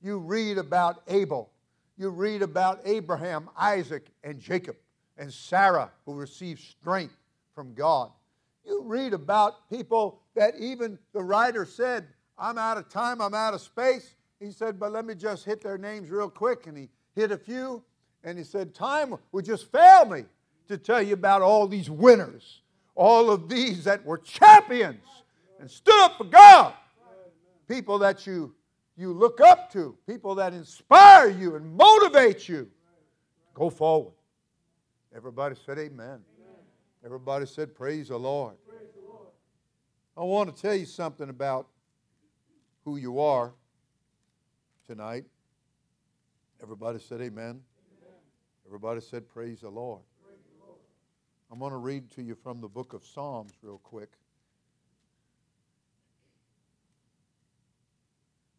You 0.00 0.18
read 0.18 0.58
about 0.58 1.02
Abel. 1.08 1.50
You 1.98 2.10
read 2.10 2.42
about 2.42 2.80
Abraham, 2.84 3.50
Isaac, 3.56 4.06
and 4.22 4.40
Jacob, 4.40 4.76
and 5.18 5.32
Sarah, 5.32 5.90
who 6.06 6.14
received 6.14 6.60
strength 6.60 7.16
from 7.54 7.74
God. 7.74 8.10
You 8.64 8.82
read 8.84 9.12
about 9.12 9.68
people 9.70 10.20
that 10.34 10.54
even 10.58 10.98
the 11.12 11.22
writer 11.22 11.64
said, 11.64 12.06
I'm 12.38 12.58
out 12.58 12.78
of 12.78 12.88
time, 12.88 13.20
I'm 13.20 13.34
out 13.34 13.54
of 13.54 13.60
space. 13.60 14.14
He 14.40 14.50
said, 14.50 14.80
but 14.80 14.92
let 14.92 15.04
me 15.04 15.14
just 15.14 15.44
hit 15.44 15.62
their 15.62 15.78
names 15.78 16.10
real 16.10 16.30
quick. 16.30 16.66
And 16.66 16.76
he 16.76 16.88
hit 17.14 17.30
a 17.30 17.38
few, 17.38 17.82
and 18.24 18.36
he 18.36 18.44
said, 18.44 18.74
Time 18.74 19.14
would 19.32 19.44
just 19.44 19.70
fail 19.70 20.04
me 20.06 20.24
to 20.68 20.78
tell 20.78 21.02
you 21.02 21.14
about 21.14 21.42
all 21.42 21.66
these 21.66 21.90
winners, 21.90 22.62
all 22.94 23.30
of 23.30 23.48
these 23.48 23.84
that 23.84 24.04
were 24.04 24.18
champions 24.18 25.04
and 25.60 25.70
stood 25.70 25.98
up 26.00 26.18
for 26.18 26.24
God. 26.24 26.74
People 27.68 27.98
that 28.00 28.26
you, 28.26 28.54
you 28.96 29.12
look 29.12 29.40
up 29.40 29.72
to, 29.72 29.96
people 30.06 30.34
that 30.34 30.52
inspire 30.52 31.30
you 31.30 31.56
and 31.56 31.74
motivate 31.74 32.48
you. 32.48 32.68
Go 33.54 33.70
forward. 33.70 34.12
Everybody 35.14 35.54
said, 35.64 35.78
Amen. 35.78 36.20
Everybody 37.04 37.44
said, 37.44 37.74
Praise 37.74 38.08
the 38.08 38.18
Lord. 38.18 38.54
Praise 38.66 38.88
the 38.94 39.06
Lord. 39.06 39.28
I 40.16 40.22
want 40.22 40.54
to 40.54 40.62
tell 40.62 40.74
you 40.74 40.86
something 40.86 41.28
about 41.28 41.68
who 42.84 42.96
you 42.96 43.20
are 43.20 43.52
tonight. 44.86 45.24
Everybody 46.62 46.98
said 46.98 47.20
amen. 47.20 47.42
amen. 47.42 47.60
Everybody 48.66 49.00
said 49.00 49.28
praise 49.28 49.60
the, 49.60 49.68
Lord. 49.68 50.00
praise 50.24 50.38
the 50.46 50.64
Lord. 50.66 50.78
I'm 51.50 51.58
going 51.58 51.72
to 51.72 51.78
read 51.78 52.10
to 52.12 52.22
you 52.22 52.34
from 52.34 52.60
the 52.60 52.68
book 52.68 52.94
of 52.94 53.04
Psalms 53.04 53.52
real 53.62 53.80
quick. 53.82 54.12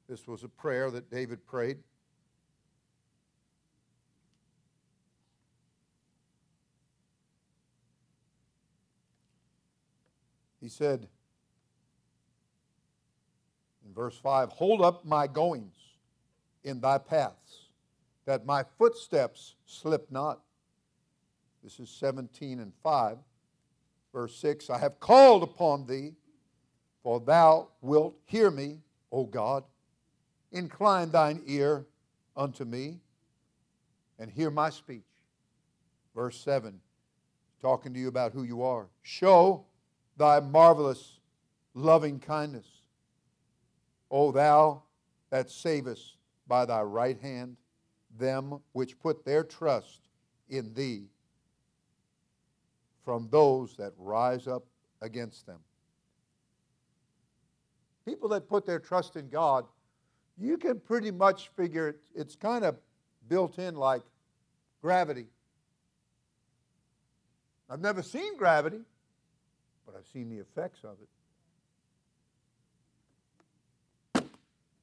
This 0.07 0.27
was 0.27 0.43
a 0.43 0.49
prayer 0.49 0.91
that 0.91 1.09
David 1.09 1.45
prayed. 1.47 1.77
He 10.65 10.69
said, 10.69 11.07
in 13.85 13.93
verse 13.93 14.17
5 14.17 14.49
Hold 14.49 14.81
up 14.81 15.05
my 15.05 15.27
goings 15.27 15.75
in 16.63 16.81
thy 16.81 16.97
paths, 16.97 17.67
that 18.25 18.47
my 18.47 18.63
footsteps 18.79 19.53
slip 19.67 20.09
not. 20.09 20.41
This 21.63 21.79
is 21.79 21.91
17 21.91 22.59
and 22.59 22.73
5. 22.81 23.17
Verse 24.11 24.35
6 24.37 24.71
I 24.71 24.79
have 24.79 24.99
called 24.99 25.43
upon 25.43 25.85
thee, 25.85 26.13
for 27.03 27.19
thou 27.19 27.67
wilt 27.81 28.15
hear 28.25 28.49
me, 28.49 28.79
O 29.11 29.25
God. 29.25 29.63
Incline 30.51 31.11
thine 31.11 31.43
ear 31.45 31.85
unto 32.35 32.65
me, 32.65 33.01
and 34.17 34.31
hear 34.31 34.49
my 34.49 34.71
speech. 34.71 35.05
Verse 36.15 36.39
7, 36.39 36.79
talking 37.61 37.93
to 37.93 37.99
you 37.99 38.07
about 38.07 38.33
who 38.33 38.41
you 38.41 38.63
are. 38.63 38.87
Show 39.03 39.67
thy 40.17 40.39
marvelous 40.39 41.19
loving 41.73 42.19
kindness 42.19 42.65
O 44.11 44.31
thou 44.31 44.83
that 45.29 45.49
savest 45.49 46.17
by 46.47 46.65
thy 46.65 46.81
right 46.81 47.19
hand 47.19 47.57
them 48.17 48.59
which 48.71 48.99
put 48.99 49.25
their 49.25 49.43
trust 49.43 50.07
in 50.49 50.73
thee 50.73 51.05
from 53.03 53.27
those 53.29 53.75
that 53.77 53.93
rise 53.97 54.47
up 54.47 54.63
against 55.01 55.45
them. 55.45 55.59
People 58.05 58.29
that 58.29 58.47
put 58.47 58.65
their 58.65 58.79
trust 58.79 59.15
in 59.15 59.29
God, 59.29 59.65
you 60.37 60.57
can 60.57 60.79
pretty 60.79 61.11
much 61.11 61.49
figure 61.49 61.89
it, 61.89 61.99
it's 62.15 62.35
kind 62.35 62.63
of 62.63 62.77
built 63.27 63.59
in 63.59 63.75
like 63.75 64.03
gravity. 64.81 65.27
I've 67.69 67.81
never 67.81 68.01
seen 68.01 68.37
gravity, 68.37 68.81
but 69.85 69.95
I've 69.95 70.07
seen 70.07 70.29
the 70.29 70.37
effects 70.37 70.83
of 70.83 70.97
it. 71.01 71.09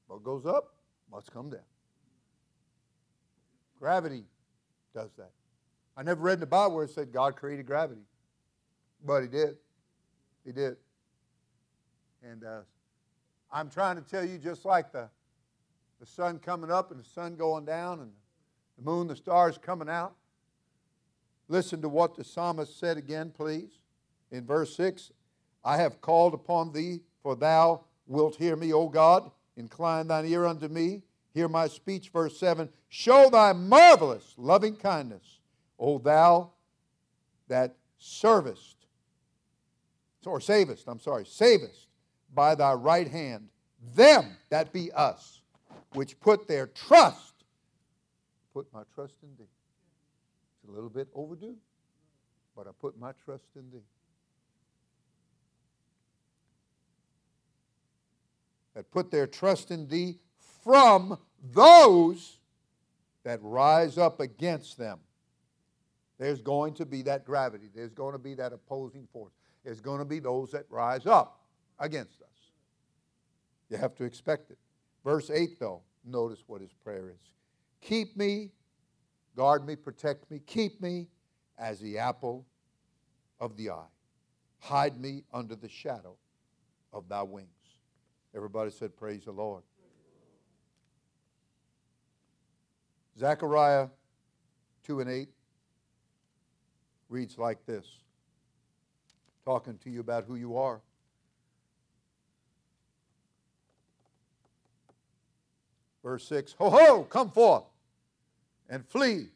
What 0.06 0.22
goes 0.22 0.46
up 0.46 0.74
must 1.10 1.32
come 1.32 1.50
down. 1.50 1.60
Gravity 3.78 4.24
does 4.94 5.10
that. 5.16 5.30
I 5.96 6.02
never 6.02 6.20
read 6.20 6.34
in 6.34 6.40
the 6.40 6.46
Bible 6.46 6.76
where 6.76 6.84
it 6.84 6.90
said 6.90 7.12
God 7.12 7.36
created 7.36 7.66
gravity, 7.66 8.02
but 9.04 9.22
He 9.22 9.28
did. 9.28 9.56
He 10.44 10.52
did. 10.52 10.76
And 12.22 12.44
uh, 12.44 12.60
I'm 13.50 13.68
trying 13.68 13.96
to 13.96 14.02
tell 14.02 14.24
you, 14.24 14.38
just 14.38 14.64
like 14.64 14.92
the, 14.92 15.08
the 16.00 16.06
sun 16.06 16.38
coming 16.38 16.70
up 16.70 16.90
and 16.90 17.00
the 17.00 17.08
sun 17.08 17.36
going 17.36 17.64
down 17.64 18.00
and 18.00 18.12
the 18.78 18.84
moon, 18.84 19.08
the 19.08 19.16
stars 19.16 19.58
coming 19.58 19.88
out, 19.88 20.14
listen 21.48 21.82
to 21.82 21.88
what 21.88 22.16
the 22.16 22.24
psalmist 22.24 22.78
said 22.78 22.96
again, 22.96 23.32
please. 23.34 23.81
In 24.32 24.44
verse 24.44 24.74
6 24.76 25.12
I 25.64 25.76
have 25.76 26.00
called 26.00 26.34
upon 26.34 26.72
thee, 26.72 27.00
for 27.22 27.36
thou 27.36 27.84
wilt 28.06 28.34
hear 28.34 28.56
me, 28.56 28.72
O 28.72 28.88
God. 28.88 29.30
Incline 29.56 30.08
thine 30.08 30.26
ear 30.26 30.46
unto 30.46 30.66
me. 30.66 31.02
Hear 31.34 31.48
my 31.48 31.68
speech. 31.68 32.08
Verse 32.08 32.36
7 32.38 32.68
Show 32.88 33.30
thy 33.30 33.52
marvelous 33.52 34.34
loving 34.36 34.74
kindness, 34.74 35.38
O 35.78 35.98
thou 35.98 36.50
that 37.48 37.76
servest, 37.98 38.86
or 40.26 40.40
savest, 40.40 40.88
I'm 40.88 40.98
sorry, 40.98 41.24
savest 41.26 41.88
by 42.34 42.54
thy 42.54 42.72
right 42.72 43.08
hand 43.08 43.48
them 43.94 44.36
that 44.48 44.72
be 44.72 44.92
us, 44.92 45.42
which 45.94 46.18
put 46.20 46.46
their 46.46 46.66
trust, 46.68 47.44
put 48.54 48.72
my 48.72 48.82
trust 48.94 49.14
in 49.22 49.30
thee. 49.38 49.50
It's 50.62 50.68
a 50.68 50.72
little 50.72 50.90
bit 50.90 51.08
overdue, 51.14 51.56
but 52.56 52.66
I 52.66 52.70
put 52.80 52.98
my 52.98 53.12
trust 53.24 53.48
in 53.56 53.70
thee. 53.70 53.84
That 58.74 58.90
put 58.90 59.10
their 59.10 59.26
trust 59.26 59.70
in 59.70 59.88
thee 59.88 60.18
from 60.62 61.18
those 61.52 62.38
that 63.24 63.40
rise 63.42 63.98
up 63.98 64.20
against 64.20 64.78
them. 64.78 64.98
There's 66.18 66.40
going 66.40 66.74
to 66.74 66.86
be 66.86 67.02
that 67.02 67.24
gravity. 67.24 67.68
There's 67.74 67.94
going 67.94 68.12
to 68.12 68.18
be 68.18 68.34
that 68.34 68.52
opposing 68.52 69.08
force. 69.12 69.32
There's 69.64 69.80
going 69.80 69.98
to 69.98 70.04
be 70.04 70.18
those 70.18 70.52
that 70.52 70.66
rise 70.70 71.06
up 71.06 71.40
against 71.78 72.22
us. 72.22 72.28
You 73.70 73.76
have 73.76 73.94
to 73.96 74.04
expect 74.04 74.50
it. 74.50 74.58
Verse 75.04 75.30
8, 75.30 75.58
though, 75.58 75.82
notice 76.04 76.44
what 76.46 76.60
his 76.60 76.72
prayer 76.72 77.08
is 77.10 77.32
Keep 77.80 78.16
me, 78.16 78.50
guard 79.36 79.66
me, 79.66 79.74
protect 79.76 80.30
me, 80.30 80.40
keep 80.46 80.80
me 80.80 81.08
as 81.58 81.80
the 81.80 81.98
apple 81.98 82.46
of 83.40 83.56
the 83.56 83.70
eye. 83.70 83.90
Hide 84.60 85.00
me 85.00 85.24
under 85.32 85.56
the 85.56 85.68
shadow 85.68 86.16
of 86.92 87.08
thy 87.08 87.22
wings. 87.22 87.48
Everybody 88.34 88.70
said, 88.70 88.96
Praise 88.96 89.24
the 89.24 89.32
Lord. 89.32 89.62
Zechariah 93.18 93.88
2 94.84 95.00
and 95.00 95.10
8 95.10 95.28
reads 97.08 97.38
like 97.38 97.64
this 97.66 97.86
talking 99.44 99.76
to 99.78 99.90
you 99.90 100.00
about 100.00 100.24
who 100.24 100.36
you 100.36 100.56
are. 100.56 100.80
Verse 106.02 106.26
6 106.28 106.54
Ho, 106.58 106.70
ho, 106.70 107.02
come 107.04 107.30
forth 107.30 107.64
and 108.68 108.86
flee 108.86 109.28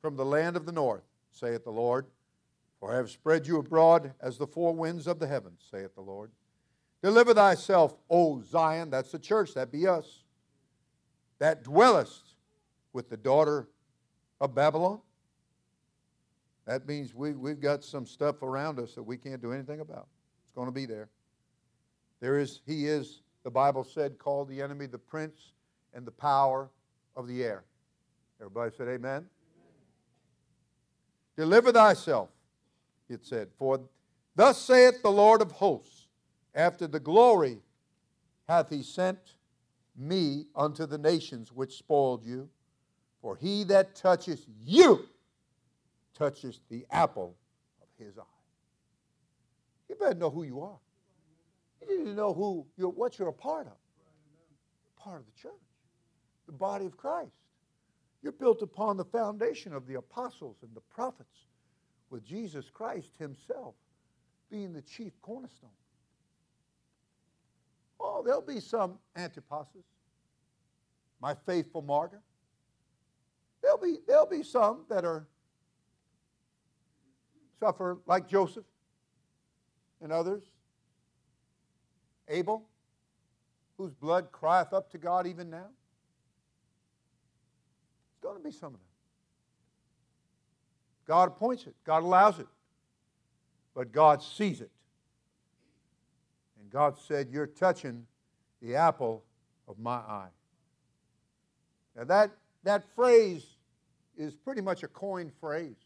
from 0.00 0.16
the 0.16 0.24
land 0.24 0.56
of 0.56 0.66
the 0.66 0.72
north, 0.72 1.04
saith 1.30 1.64
the 1.64 1.70
Lord. 1.70 2.06
For 2.80 2.92
I 2.92 2.96
have 2.96 3.10
spread 3.10 3.46
you 3.46 3.58
abroad 3.58 4.12
as 4.20 4.38
the 4.38 4.46
four 4.46 4.74
winds 4.74 5.06
of 5.06 5.20
the 5.20 5.26
heavens, 5.28 5.60
saith 5.70 5.94
the 5.94 6.00
Lord. 6.00 6.30
Deliver 7.02 7.34
thyself, 7.34 7.96
O 8.08 8.40
Zion, 8.42 8.90
that's 8.90 9.10
the 9.10 9.18
church, 9.18 9.54
that 9.54 9.72
be 9.72 9.88
us, 9.88 10.22
that 11.40 11.64
dwellest 11.64 12.36
with 12.92 13.10
the 13.10 13.16
daughter 13.16 13.68
of 14.40 14.54
Babylon. 14.54 15.00
That 16.66 16.86
means 16.86 17.12
we, 17.12 17.32
we've 17.32 17.60
got 17.60 17.82
some 17.82 18.06
stuff 18.06 18.42
around 18.42 18.78
us 18.78 18.94
that 18.94 19.02
we 19.02 19.16
can't 19.16 19.42
do 19.42 19.52
anything 19.52 19.80
about. 19.80 20.06
It's 20.44 20.52
going 20.52 20.68
to 20.68 20.72
be 20.72 20.86
there. 20.86 21.08
There 22.20 22.38
is, 22.38 22.60
he 22.66 22.86
is, 22.86 23.22
the 23.42 23.50
Bible 23.50 23.82
said, 23.82 24.16
called 24.18 24.48
the 24.48 24.62
enemy 24.62 24.86
the 24.86 24.98
prince 24.98 25.54
and 25.92 26.06
the 26.06 26.12
power 26.12 26.70
of 27.16 27.26
the 27.26 27.42
air. 27.42 27.64
Everybody 28.40 28.70
said 28.76 28.86
amen? 28.86 29.00
amen. 29.00 29.26
Deliver 31.36 31.72
thyself, 31.72 32.28
it 33.08 33.26
said, 33.26 33.48
for 33.58 33.80
thus 34.36 34.58
saith 34.58 35.02
the 35.02 35.10
Lord 35.10 35.42
of 35.42 35.50
hosts, 35.50 36.01
after 36.54 36.86
the 36.86 37.00
glory 37.00 37.58
hath 38.48 38.70
he 38.70 38.82
sent 38.82 39.36
me 39.96 40.46
unto 40.54 40.86
the 40.86 40.98
nations 40.98 41.52
which 41.52 41.76
spoiled 41.76 42.24
you. 42.24 42.48
For 43.20 43.36
he 43.36 43.64
that 43.64 43.94
touches 43.94 44.46
you 44.60 45.08
touches 46.14 46.60
the 46.68 46.84
apple 46.90 47.36
of 47.80 47.88
his 48.04 48.18
eye. 48.18 48.22
You 49.88 49.94
better 49.94 50.14
know 50.14 50.30
who 50.30 50.42
you 50.42 50.60
are. 50.60 50.78
You 51.80 51.98
need 51.98 52.04
to 52.04 52.14
know 52.14 52.32
who 52.34 52.66
you're, 52.76 52.90
what 52.90 53.18
you're 53.18 53.28
a 53.28 53.32
part 53.32 53.66
of. 53.66 53.76
Part 54.96 55.20
of 55.20 55.26
the 55.26 55.40
church 55.40 55.52
the 56.46 56.52
body 56.52 56.86
of 56.86 56.96
Christ. 56.96 57.32
You're 58.22 58.32
built 58.32 58.62
upon 58.62 58.96
the 58.96 59.04
foundation 59.04 59.72
of 59.72 59.86
the 59.86 59.94
apostles 59.94 60.56
and 60.62 60.70
the 60.74 60.80
prophets, 60.80 61.46
with 62.10 62.24
Jesus 62.24 62.70
Christ 62.70 63.10
Himself 63.18 63.74
being 64.50 64.72
the 64.72 64.82
chief 64.82 65.12
cornerstone. 65.22 65.70
Oh, 68.02 68.22
there'll 68.24 68.42
be 68.42 68.60
some 68.60 68.98
Antipasses, 69.16 69.84
my 71.20 71.34
faithful 71.46 71.82
martyr. 71.82 72.20
There'll 73.62 73.78
be, 73.78 73.98
there'll 74.08 74.26
be 74.26 74.42
some 74.42 74.84
that 74.90 75.04
are 75.04 75.26
suffer 77.60 77.98
like 78.06 78.28
Joseph 78.28 78.64
and 80.00 80.10
others. 80.10 80.42
Abel, 82.28 82.66
whose 83.78 83.92
blood 83.92 84.32
crieth 84.32 84.72
up 84.72 84.90
to 84.90 84.98
God 84.98 85.26
even 85.26 85.50
now 85.50 85.66
There's 88.08 88.32
going 88.32 88.36
to 88.36 88.42
be 88.42 88.52
some 88.52 88.68
of 88.68 88.72
them. 88.74 88.80
God 91.06 91.28
appoints 91.28 91.66
it, 91.66 91.74
God 91.84 92.02
allows 92.02 92.38
it, 92.38 92.46
but 93.74 93.92
God 93.92 94.22
sees 94.22 94.60
it. 94.60 94.70
God 96.72 96.98
said, 96.98 97.28
You're 97.30 97.46
touching 97.46 98.06
the 98.60 98.76
apple 98.76 99.24
of 99.68 99.78
my 99.78 99.96
eye. 99.96 100.30
Now, 101.96 102.04
that, 102.04 102.30
that 102.64 102.84
phrase 102.94 103.44
is 104.16 104.34
pretty 104.34 104.60
much 104.60 104.82
a 104.82 104.88
coined 104.88 105.32
phrase. 105.40 105.76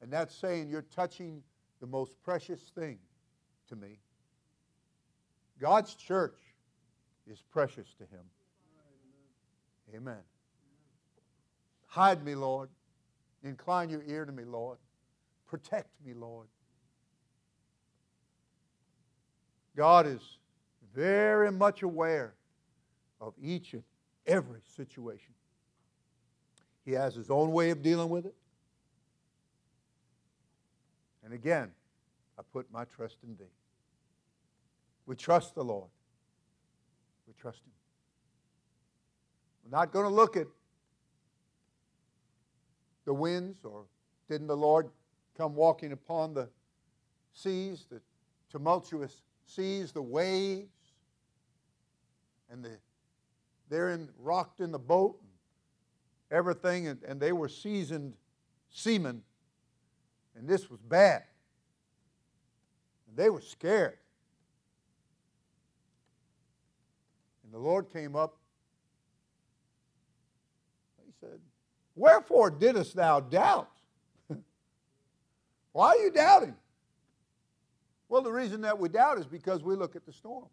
And 0.00 0.12
that's 0.12 0.34
saying 0.34 0.68
you're 0.68 0.82
touching 0.82 1.42
the 1.80 1.86
most 1.86 2.20
precious 2.22 2.60
thing 2.74 2.98
to 3.68 3.76
me. 3.76 4.00
God's 5.60 5.94
church 5.94 6.38
is 7.30 7.42
precious 7.50 7.94
to 7.98 8.04
him. 8.04 8.24
Amen. 9.94 10.22
Hide 11.86 12.24
me, 12.24 12.34
Lord. 12.34 12.70
Incline 13.44 13.90
your 13.90 14.02
ear 14.06 14.24
to 14.24 14.32
me, 14.32 14.44
Lord. 14.44 14.78
Protect 15.46 15.90
me, 16.04 16.14
Lord. 16.14 16.46
God 19.76 20.06
is 20.06 20.20
very 20.94 21.50
much 21.50 21.82
aware 21.82 22.34
of 23.20 23.34
each 23.40 23.72
and 23.72 23.82
every 24.26 24.60
situation. 24.76 25.32
He 26.84 26.92
has 26.92 27.14
his 27.14 27.30
own 27.30 27.52
way 27.52 27.70
of 27.70 27.82
dealing 27.82 28.08
with 28.08 28.26
it. 28.26 28.34
And 31.24 31.32
again, 31.32 31.70
I 32.38 32.42
put 32.52 32.70
my 32.72 32.84
trust 32.84 33.18
in 33.22 33.36
thee. 33.36 33.44
We 35.06 35.16
trust 35.16 35.54
the 35.54 35.64
Lord. 35.64 35.88
We 37.26 37.34
trust 37.34 37.58
him. 37.58 37.72
We're 39.64 39.76
not 39.78 39.92
going 39.92 40.04
to 40.04 40.14
look 40.14 40.36
at 40.36 40.48
the 43.04 43.14
winds, 43.14 43.64
or 43.64 43.84
didn't 44.28 44.48
the 44.48 44.56
Lord 44.56 44.88
come 45.36 45.54
walking 45.54 45.92
upon 45.92 46.34
the 46.34 46.48
seas, 47.32 47.86
the 47.88 48.00
tumultuous 48.50 49.22
seas, 49.46 49.92
the 49.92 50.02
waves, 50.02 50.68
and 52.50 52.64
the, 52.64 52.70
they're 53.68 53.90
in, 53.90 54.08
rocked 54.18 54.60
in 54.60 54.72
the 54.72 54.78
boat, 54.78 55.18
and 55.20 55.30
everything, 56.36 56.88
and, 56.88 57.02
and 57.02 57.20
they 57.20 57.32
were 57.32 57.48
seasoned 57.48 58.14
seamen, 58.70 59.22
and 60.36 60.48
this 60.48 60.70
was 60.70 60.80
bad. 60.80 61.24
And 63.08 63.16
they 63.16 63.30
were 63.30 63.40
scared. 63.40 63.98
And 67.44 67.52
the 67.52 67.58
Lord 67.58 67.92
came 67.92 68.16
up. 68.16 68.38
He 71.04 71.12
said, 71.20 71.38
Wherefore 71.94 72.50
didst 72.50 72.96
thou 72.96 73.20
doubt? 73.20 73.68
Why 75.72 75.88
are 75.88 75.96
you 75.98 76.10
doubting? 76.10 76.54
Well, 78.12 78.20
the 78.20 78.30
reason 78.30 78.60
that 78.60 78.78
we 78.78 78.90
doubt 78.90 79.18
is 79.20 79.26
because 79.26 79.62
we 79.62 79.74
look 79.74 79.96
at 79.96 80.04
the 80.04 80.12
storm 80.12 80.44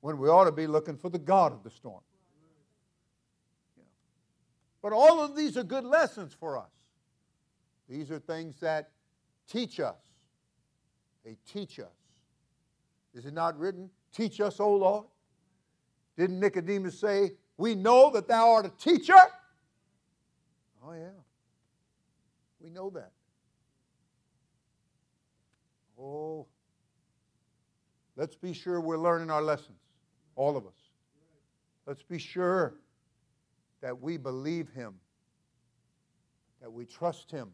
when 0.00 0.16
we 0.16 0.30
ought 0.30 0.46
to 0.46 0.50
be 0.50 0.66
looking 0.66 0.96
for 0.96 1.10
the 1.10 1.18
God 1.18 1.52
of 1.52 1.62
the 1.62 1.68
storm. 1.68 2.00
But 4.80 4.94
all 4.94 5.20
of 5.20 5.36
these 5.36 5.58
are 5.58 5.62
good 5.62 5.84
lessons 5.84 6.32
for 6.32 6.56
us. 6.56 6.70
These 7.86 8.10
are 8.10 8.18
things 8.18 8.58
that 8.60 8.88
teach 9.46 9.78
us. 9.78 10.00
They 11.22 11.36
teach 11.46 11.78
us. 11.78 11.92
Is 13.12 13.26
it 13.26 13.34
not 13.34 13.58
written, 13.58 13.90
Teach 14.14 14.40
us, 14.40 14.58
O 14.58 14.74
Lord? 14.74 15.04
Didn't 16.16 16.40
Nicodemus 16.40 16.98
say, 16.98 17.32
We 17.58 17.74
know 17.74 18.10
that 18.12 18.26
thou 18.26 18.52
art 18.52 18.64
a 18.64 18.70
teacher? 18.70 19.12
Oh, 20.82 20.94
yeah. 20.94 21.10
We 22.58 22.70
know 22.70 22.88
that. 22.88 23.12
Oh, 26.00 26.46
let's 28.16 28.36
be 28.36 28.52
sure 28.52 28.80
we're 28.80 28.98
learning 28.98 29.30
our 29.30 29.42
lessons, 29.42 29.78
all 30.36 30.56
of 30.56 30.66
us. 30.66 30.90
Let's 31.86 32.02
be 32.02 32.18
sure 32.18 32.74
that 33.80 34.00
we 34.00 34.16
believe 34.16 34.68
Him, 34.70 34.94
that 36.60 36.72
we 36.72 36.84
trust 36.84 37.30
Him. 37.30 37.50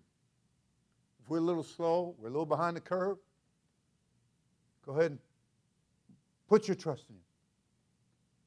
If 1.23 1.31
we're 1.31 1.39
a 1.39 1.43
little 1.43 1.63
slow, 1.63 2.15
we're 2.19 2.29
a 2.29 2.31
little 2.31 2.45
behind 2.45 2.77
the 2.77 2.81
curve, 2.81 3.17
go 4.85 4.93
ahead 4.93 5.13
and 5.13 5.21
put 6.49 6.69
your 6.69 6.75
trust 6.75 7.05
in 7.09 7.15
Him. 7.15 7.23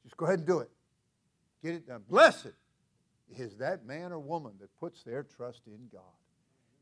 Just 0.04 0.16
go 0.16 0.26
ahead 0.26 0.38
and 0.38 0.46
do 0.46 0.60
it. 0.60 0.70
Get 1.62 1.74
it 1.74 1.86
done. 1.86 2.02
Blessed 2.08 2.52
is 3.36 3.56
that 3.56 3.84
man 3.84 4.12
or 4.12 4.18
woman 4.18 4.52
that 4.60 4.68
puts 4.78 5.02
their 5.02 5.22
trust 5.22 5.62
in 5.66 5.88
God. 5.92 6.02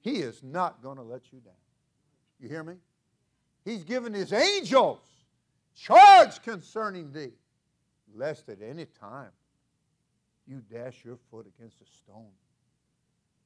He 0.00 0.16
is 0.16 0.42
not 0.42 0.82
going 0.82 0.96
to 0.96 1.02
let 1.02 1.32
you 1.32 1.40
down. 1.40 1.54
You 2.38 2.48
hear 2.48 2.62
me? 2.62 2.74
He's 3.66 3.82
given 3.82 4.14
his 4.14 4.32
angels 4.32 5.00
charge 5.74 6.40
concerning 6.42 7.12
thee, 7.12 7.32
lest 8.14 8.48
at 8.48 8.62
any 8.62 8.86
time 8.86 9.32
you 10.46 10.62
dash 10.72 11.04
your 11.04 11.18
foot 11.30 11.46
against 11.58 11.80
a 11.80 11.84
stone. 11.84 12.30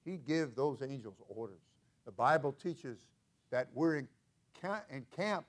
He 0.05 0.19
give 0.19 0.55
those 0.55 0.83
angels 0.83 1.17
orders. 1.27 1.63
The 2.05 2.13
Bible 2.13 2.53
teaches 2.53 2.99
that 3.51 3.69
we're 3.73 4.05
encamped, 4.93 5.49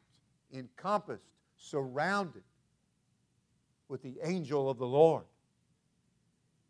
encompassed, 0.53 1.27
surrounded 1.57 2.43
with 3.89 4.01
the 4.01 4.15
angel 4.23 4.69
of 4.69 4.77
the 4.77 4.87
Lord 4.87 5.25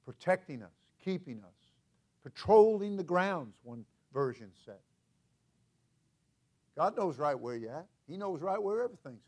protecting 0.06 0.64
us, 0.64 0.74
keeping 1.04 1.38
us, 1.44 1.54
patrolling 2.24 2.98
the 2.98 3.04
grounds, 3.04 3.56
one 3.64 3.86
version 4.12 4.50
said. 4.66 4.80
God 6.76 6.98
knows 6.98 7.20
right 7.20 7.40
where 7.40 7.56
you're 7.56 7.72
at. 7.72 7.86
He 8.12 8.18
knows 8.18 8.42
right 8.42 8.62
where 8.62 8.84
everything's 8.84 9.22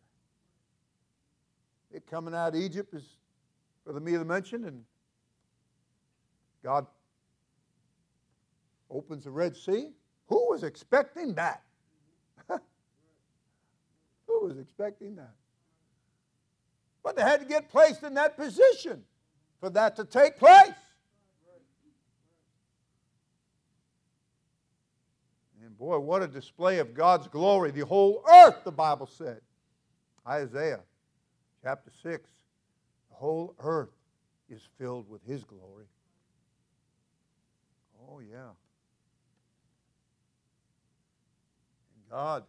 at. 1.94 1.96
It 1.96 2.06
coming 2.06 2.36
out 2.36 2.50
of 2.50 2.56
Egypt 2.56 2.94
is 2.94 3.16
for 3.86 3.94
the 3.94 4.02
me 4.02 4.12
to 4.12 4.26
mention, 4.26 4.66
and 4.66 4.84
God 6.62 6.86
opens 8.92 9.24
the 9.24 9.32
Red 9.32 9.56
Sea. 9.56 9.92
Who 10.28 10.50
was 10.50 10.64
expecting 10.64 11.34
that? 11.36 11.64
Who 14.28 14.46
was 14.46 14.58
expecting 14.58 15.16
that? 15.16 15.36
But 17.04 17.16
they 17.16 17.22
had 17.22 17.40
to 17.40 17.46
get 17.46 17.70
placed 17.70 18.04
in 18.04 18.16
that 18.16 18.36
position 18.36 19.06
for 19.62 19.70
that 19.70 19.96
to 19.96 20.04
take 20.04 20.36
place. 20.38 20.74
And 25.64 25.73
boy, 25.84 26.00
what 26.00 26.24
a 26.24 26.28
display 26.28 26.80
of 26.80 26.94
God's 26.94 27.28
glory. 27.28 27.70
The 27.72 27.86
whole 27.86 28.24
earth, 28.32 28.64
the 28.64 28.72
Bible 28.72 29.06
said. 29.06 29.42
Isaiah 30.26 30.80
chapter 31.62 31.92
6. 32.02 32.30
The 33.10 33.16
whole 33.16 33.54
earth 33.60 33.90
is 34.50 34.62
filled 34.78 35.10
with 35.10 35.22
His 35.26 35.44
glory. 35.44 35.88
Oh, 38.10 38.22
yeah. 38.22 38.52
And 41.96 42.10
God 42.10 42.46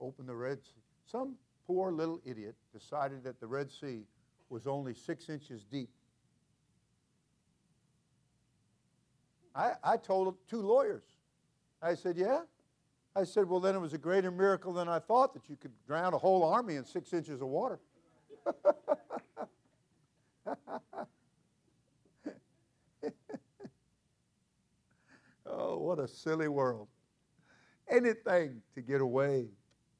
opened 0.00 0.26
the 0.26 0.34
Red 0.34 0.62
Sea. 0.62 0.80
Some 1.10 1.34
poor 1.66 1.92
little 1.92 2.22
idiot 2.24 2.54
decided 2.72 3.24
that 3.24 3.40
the 3.40 3.46
Red 3.46 3.70
Sea 3.70 4.04
was 4.48 4.66
only 4.66 4.94
six 4.94 5.28
inches 5.28 5.64
deep. 5.64 5.90
I, 9.54 9.72
I 9.84 9.96
told 9.98 10.34
two 10.48 10.62
lawyers. 10.62 11.02
I 11.82 11.94
said, 11.94 12.16
Yeah? 12.16 12.42
I 13.14 13.24
said, 13.24 13.48
Well, 13.48 13.60
then 13.60 13.74
it 13.74 13.80
was 13.80 13.92
a 13.92 13.98
greater 13.98 14.30
miracle 14.30 14.72
than 14.72 14.88
I 14.88 14.98
thought 14.98 15.34
that 15.34 15.48
you 15.48 15.56
could 15.56 15.72
drown 15.86 16.14
a 16.14 16.18
whole 16.18 16.44
army 16.44 16.76
in 16.76 16.84
six 16.84 17.12
inches 17.12 17.42
of 17.42 17.48
water. 17.48 17.80
oh, 25.46 25.76
what 25.78 25.98
a 25.98 26.08
silly 26.08 26.48
world. 26.48 26.88
Anything 27.88 28.62
to 28.74 28.80
get 28.80 29.00
away, 29.02 29.48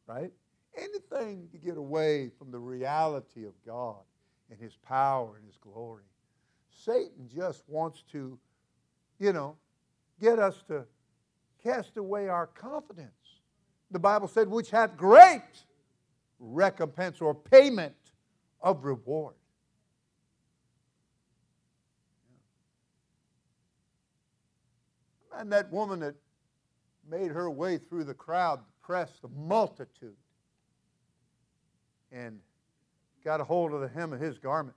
right? 0.06 0.32
Anything 0.76 1.48
to 1.52 1.58
get 1.58 1.76
away 1.76 2.30
from 2.38 2.50
the 2.50 2.58
reality 2.58 3.44
of 3.44 3.52
God 3.66 4.00
and 4.50 4.58
His 4.58 4.76
power 4.76 5.36
and 5.36 5.44
His 5.46 5.58
glory. 5.58 6.04
Satan 6.70 7.28
just 7.34 7.64
wants 7.68 8.02
to, 8.12 8.38
you 9.18 9.34
know, 9.34 9.56
get 10.18 10.38
us 10.38 10.62
to 10.68 10.86
cast 11.62 11.96
away 11.96 12.28
our 12.28 12.46
confidence. 12.46 13.10
The 13.90 13.98
Bible 13.98 14.28
said, 14.28 14.48
which 14.48 14.70
hath 14.70 14.96
great 14.96 15.42
recompense 16.38 17.20
or 17.20 17.34
payment 17.34 17.94
of 18.60 18.84
reward. 18.84 19.34
And 25.36 25.52
that 25.52 25.72
woman 25.72 26.00
that 26.00 26.14
made 27.08 27.30
her 27.30 27.50
way 27.50 27.78
through 27.78 28.04
the 28.04 28.14
crowd, 28.14 28.60
the 28.60 28.86
press, 28.86 29.10
the 29.20 29.28
multitude, 29.28 30.16
and 32.10 32.38
got 33.24 33.40
a 33.40 33.44
hold 33.44 33.72
of 33.72 33.80
the 33.80 33.88
hem 33.88 34.12
of 34.12 34.20
his 34.20 34.38
garment. 34.38 34.76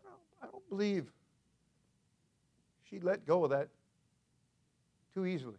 I 0.00 0.08
don't, 0.08 0.48
I 0.48 0.52
don't 0.52 0.68
believe 0.68 1.06
she 2.88 2.98
let 2.98 3.24
go 3.24 3.44
of 3.44 3.50
that 3.50 3.68
too 5.20 5.26
easily. 5.26 5.58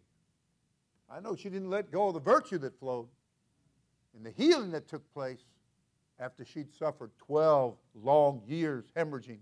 I 1.10 1.20
know 1.20 1.36
she 1.36 1.48
didn't 1.48 1.70
let 1.70 1.90
go 1.90 2.08
of 2.08 2.14
the 2.14 2.20
virtue 2.20 2.58
that 2.58 2.78
flowed 2.78 3.06
and 4.16 4.24
the 4.24 4.30
healing 4.30 4.72
that 4.72 4.88
took 4.88 5.08
place 5.12 5.44
after 6.18 6.44
she'd 6.44 6.72
suffered 6.72 7.10
12 7.18 7.76
long 7.94 8.42
years 8.46 8.84
hemorrhaging. 8.96 9.38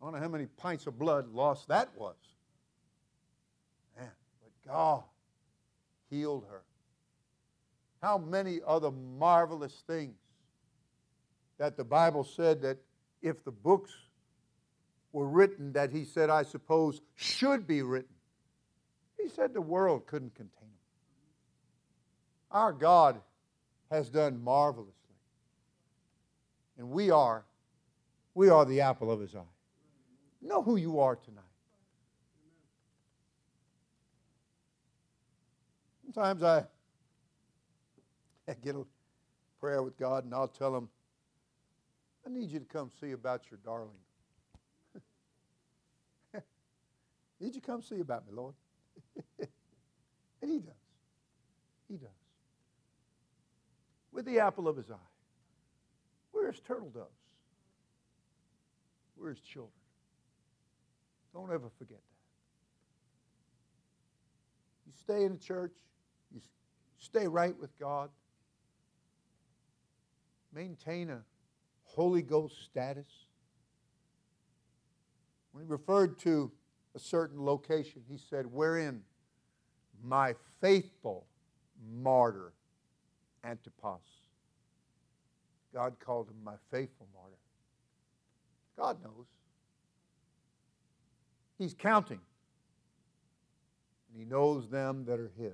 I 0.00 0.04
don't 0.04 0.14
know 0.14 0.20
how 0.20 0.28
many 0.28 0.46
pints 0.46 0.86
of 0.86 0.98
blood 0.98 1.28
lost 1.32 1.68
that 1.68 1.90
was. 1.96 2.16
Man, 3.98 4.10
but 4.42 4.70
God 4.72 5.02
healed 6.10 6.44
her. 6.50 6.62
How 8.02 8.18
many 8.18 8.60
other 8.66 8.90
marvelous 8.90 9.82
things 9.86 10.16
that 11.58 11.76
the 11.76 11.84
Bible 11.84 12.24
said 12.24 12.62
that 12.62 12.78
if 13.22 13.42
the 13.44 13.50
books 13.50 13.90
were 15.12 15.26
written, 15.26 15.72
that 15.72 15.90
He 15.90 16.04
said, 16.04 16.30
I 16.30 16.42
suppose, 16.42 17.00
should 17.16 17.66
be 17.66 17.82
written. 17.82 18.15
He 19.26 19.32
said 19.32 19.52
the 19.52 19.60
world 19.60 20.06
couldn't 20.06 20.36
contain 20.36 20.52
them. 20.60 20.70
Our 22.52 22.72
God 22.72 23.20
has 23.90 24.08
done 24.08 24.40
marvelously. 24.40 24.94
And 26.78 26.90
we 26.90 27.10
are, 27.10 27.44
we 28.34 28.50
are 28.50 28.64
the 28.64 28.82
apple 28.82 29.10
of 29.10 29.18
his 29.18 29.34
eye. 29.34 29.40
Know 30.40 30.62
who 30.62 30.76
you 30.76 31.00
are 31.00 31.16
tonight. 31.16 31.42
Sometimes 36.04 36.44
I, 36.44 36.64
I 38.48 38.54
get 38.62 38.76
a 38.76 38.84
prayer 39.58 39.82
with 39.82 39.98
God 39.98 40.24
and 40.24 40.32
I'll 40.32 40.46
tell 40.46 40.76
him, 40.76 40.88
I 42.24 42.30
need 42.30 42.52
you 42.52 42.60
to 42.60 42.64
come 42.64 42.92
see 43.00 43.10
about 43.10 43.42
your 43.50 43.58
darling. 43.64 43.90
need 47.40 47.56
you 47.56 47.60
come 47.60 47.82
see 47.82 47.98
about 47.98 48.24
me, 48.24 48.32
Lord? 48.32 48.54
And 50.46 50.54
he 50.54 50.60
does. 50.60 50.74
He 51.88 51.96
does. 51.96 52.08
With 54.12 54.24
the 54.24 54.38
apple 54.40 54.68
of 54.68 54.76
his 54.76 54.90
eye. 54.90 55.10
We're 56.32 56.50
his 56.52 56.60
turtle 56.60 56.90
doves. 56.90 57.10
We're 59.16 59.30
his 59.30 59.40
children. 59.40 59.72
Don't 61.32 61.50
ever 61.52 61.70
forget 61.78 61.98
that. 61.98 62.02
You 64.86 64.92
stay 65.02 65.24
in 65.24 65.32
the 65.32 65.38
church, 65.38 65.72
you 66.32 66.40
stay 66.98 67.26
right 67.26 67.58
with 67.58 67.78
God, 67.78 68.10
maintain 70.54 71.10
a 71.10 71.22
Holy 71.82 72.22
Ghost 72.22 72.64
status. 72.64 73.26
When 75.52 75.64
he 75.64 75.70
referred 75.70 76.18
to 76.20 76.52
a 76.94 76.98
certain 76.98 77.44
location, 77.44 78.02
he 78.08 78.18
said, 78.18 78.46
Wherein 78.46 79.02
my 80.02 80.34
faithful 80.60 81.26
martyr 82.02 82.52
Antipas. 83.44 84.00
God 85.72 85.94
called 86.00 86.28
him 86.28 86.36
my 86.44 86.54
faithful 86.70 87.06
martyr. 87.14 87.36
God 88.78 89.02
knows. 89.02 89.26
He's 91.58 91.74
counting. 91.74 92.20
And 94.10 94.18
he 94.18 94.24
knows 94.24 94.68
them 94.68 95.04
that 95.06 95.20
are 95.20 95.30
his. 95.38 95.52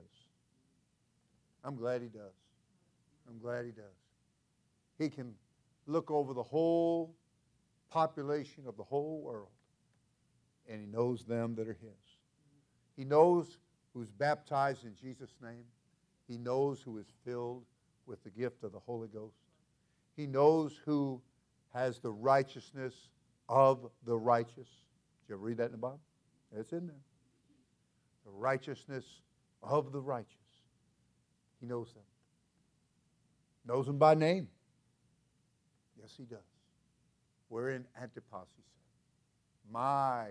I'm 1.65 1.77
glad 1.77 2.03
he 2.03 2.09
does. 2.09 2.33
I'm 3.29 3.39
glad 3.39 3.65
he 3.65 3.71
does. 3.73 3.85
He 4.99 5.09
can 5.09 5.35
look 5.87 6.11
over 6.11 6.33
the 6.33 6.43
whole 6.43 7.15
population 7.91 8.65
of 8.67 8.77
the 8.77 8.83
whole 8.83 9.21
world 9.21 9.49
and 10.69 10.81
he 10.81 10.87
knows 10.87 11.25
them 11.25 11.55
that 11.57 11.69
are 11.69 11.77
his. 11.81 12.19
He 12.97 13.05
knows 13.05 13.59
who's 13.95 14.11
baptized 14.11 14.85
in 14.85 14.95
Jesus' 14.95 15.35
name. 15.43 15.65
He 16.29 16.39
knows 16.39 16.81
who 16.81 16.99
is 16.99 17.07
filled 17.25 17.65
with 18.07 18.23
the 18.25 18.31
gift 18.31 18.65
of 18.65 18.73
the 18.73 18.79
Holy 18.79 19.09
Ghost. 19.09 19.37
He 20.17 20.27
knows 20.27 20.79
who 20.85 21.21
has 21.73 21.99
the 21.99 22.11
righteousness 22.11 22.95
of 23.49 23.91
the 24.05 24.17
righteous. 24.17 24.57
Did 24.57 25.29
you 25.29 25.35
ever 25.35 25.45
read 25.45 25.57
that 25.59 25.67
in 25.67 25.73
the 25.73 25.79
Bible? 25.79 26.01
It's 26.57 26.73
in 26.73 26.87
there. 26.87 26.97
The 28.25 28.31
righteousness 28.31 29.05
of 29.63 29.93
the 29.93 30.01
righteous. 30.01 30.33
He 31.61 31.67
knows 31.67 31.93
them. 31.93 32.03
Knows 33.67 33.87
them 33.87 33.99
by 33.99 34.15
name. 34.15 34.49
Yes, 36.01 36.13
he 36.17 36.25
does. 36.25 36.39
We're 37.49 37.71
in 37.71 37.85
Antipas, 38.01 38.49
he 38.57 38.63
said. 38.63 39.73
My 39.73 40.29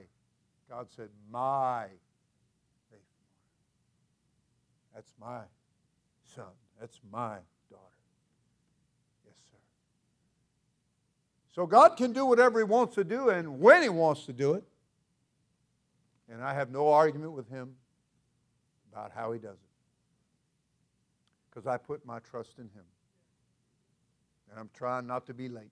God 0.70 0.88
said, 0.96 1.10
My. 1.32 1.88
That's 4.94 5.14
my 5.20 5.42
son. 6.36 6.46
That's 6.80 7.00
my 7.12 7.38
daughter. 7.70 8.00
Yes, 9.26 9.36
sir. 9.52 9.58
So 11.54 11.66
God 11.66 11.98
can 11.98 12.14
do 12.14 12.26
whatever 12.26 12.60
He 12.60 12.64
wants 12.64 12.96
to 12.96 13.04
do 13.04 13.30
and 13.30 13.60
when 13.60 13.82
He 13.82 13.90
wants 13.90 14.26
to 14.26 14.34
do 14.34 14.54
it. 14.54 14.64
And 16.30 16.44
I 16.44 16.54
have 16.54 16.72
no 16.72 16.90
argument 16.90 17.34
with 17.34 17.50
Him 17.50 17.76
about 18.92 19.12
how 19.14 19.32
He 19.32 19.40
does 19.40 19.58
it. 19.58 19.70
Because 21.50 21.68
I 21.68 21.78
put 21.78 22.06
my 22.06 22.20
trust 22.20 22.58
in 22.58 22.66
Him. 22.66 22.86
And 24.50 24.60
I'm 24.60 24.70
trying 24.74 25.08
not 25.08 25.26
to 25.28 25.34
be 25.34 25.48
late, 25.48 25.72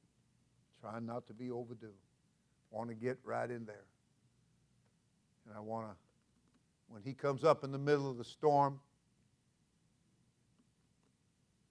trying 0.79 1.05
not 1.05 1.27
to 1.27 1.33
be 1.33 1.51
overdue. 1.51 1.87
Want 2.71 2.89
to 2.89 2.95
get 2.95 3.17
right 3.23 3.49
in 3.49 3.65
there. 3.65 3.85
And 5.47 5.57
I 5.57 5.59
want 5.59 5.87
to, 5.87 5.95
when 6.87 7.01
he 7.01 7.13
comes 7.13 7.43
up 7.43 7.63
in 7.63 7.71
the 7.71 7.77
middle 7.77 8.09
of 8.09 8.17
the 8.17 8.23
storm, 8.23 8.79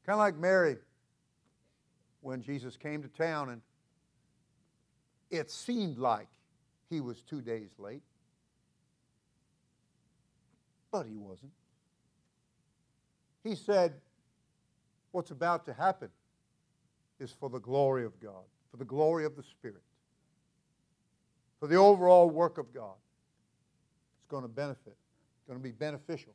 kind 0.09 0.14
of 0.14 0.21
like 0.21 0.38
Mary 0.38 0.79
when 2.23 2.40
Jesus 2.40 2.79
came 2.79 3.03
to 3.03 3.09
town 3.09 3.51
and 3.51 3.61
it 5.31 5.51
seemed 5.51 5.99
like 5.99 6.29
he 6.88 7.03
was 7.03 7.21
two 7.21 7.42
days 7.42 7.68
late. 7.79 8.01
But 10.90 11.05
he 11.05 11.18
wasn't. 11.18 11.53
He 13.44 13.55
said, 13.55 13.97
What's 15.12 15.31
about 15.31 15.66
to 15.66 15.75
happen 15.75 16.09
is 17.21 17.31
for 17.31 17.51
the 17.51 17.59
glory 17.59 18.07
of 18.07 18.18
God, 18.18 18.44
for 18.71 18.79
the 18.79 18.87
glory 18.87 19.27
of 19.27 19.37
the 19.37 19.42
Spirit, 19.42 19.83
for 21.61 21.66
the 21.66 21.77
overall 21.77 22.31
work 22.31 22.57
of 22.57 22.73
God. 22.73 22.97
It's 24.21 24.31
going 24.31 24.42
to 24.42 24.49
benefit, 24.49 24.97
it's 25.37 25.47
going 25.47 25.59
to 25.59 25.62
be 25.62 25.73
beneficial. 25.73 26.33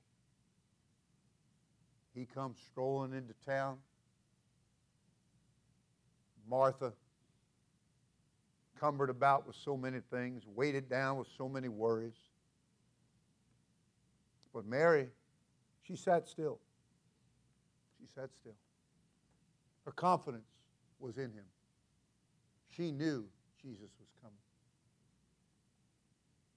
He 2.14 2.26
comes 2.26 2.58
strolling 2.72 3.14
into 3.14 3.34
town. 3.46 3.78
Martha, 6.48 6.94
cumbered 8.80 9.10
about 9.10 9.48
with 9.48 9.56
so 9.56 9.78
many 9.78 10.00
things, 10.12 10.44
weighted 10.46 10.90
down 10.90 11.18
with 11.18 11.28
so 11.38 11.48
many 11.48 11.70
worries. 11.70 12.18
But 14.54 14.66
Mary, 14.66 15.08
she 15.82 15.96
sat 15.96 16.28
still. 16.28 16.60
She 18.00 18.08
sat 18.14 18.30
still. 18.40 18.56
Her 19.86 19.92
confidence 19.92 20.50
was 21.00 21.18
in 21.18 21.32
him. 21.32 21.46
She 22.70 22.92
knew 22.92 23.26
Jesus 23.62 23.90
was 24.00 24.10
coming. 24.22 24.38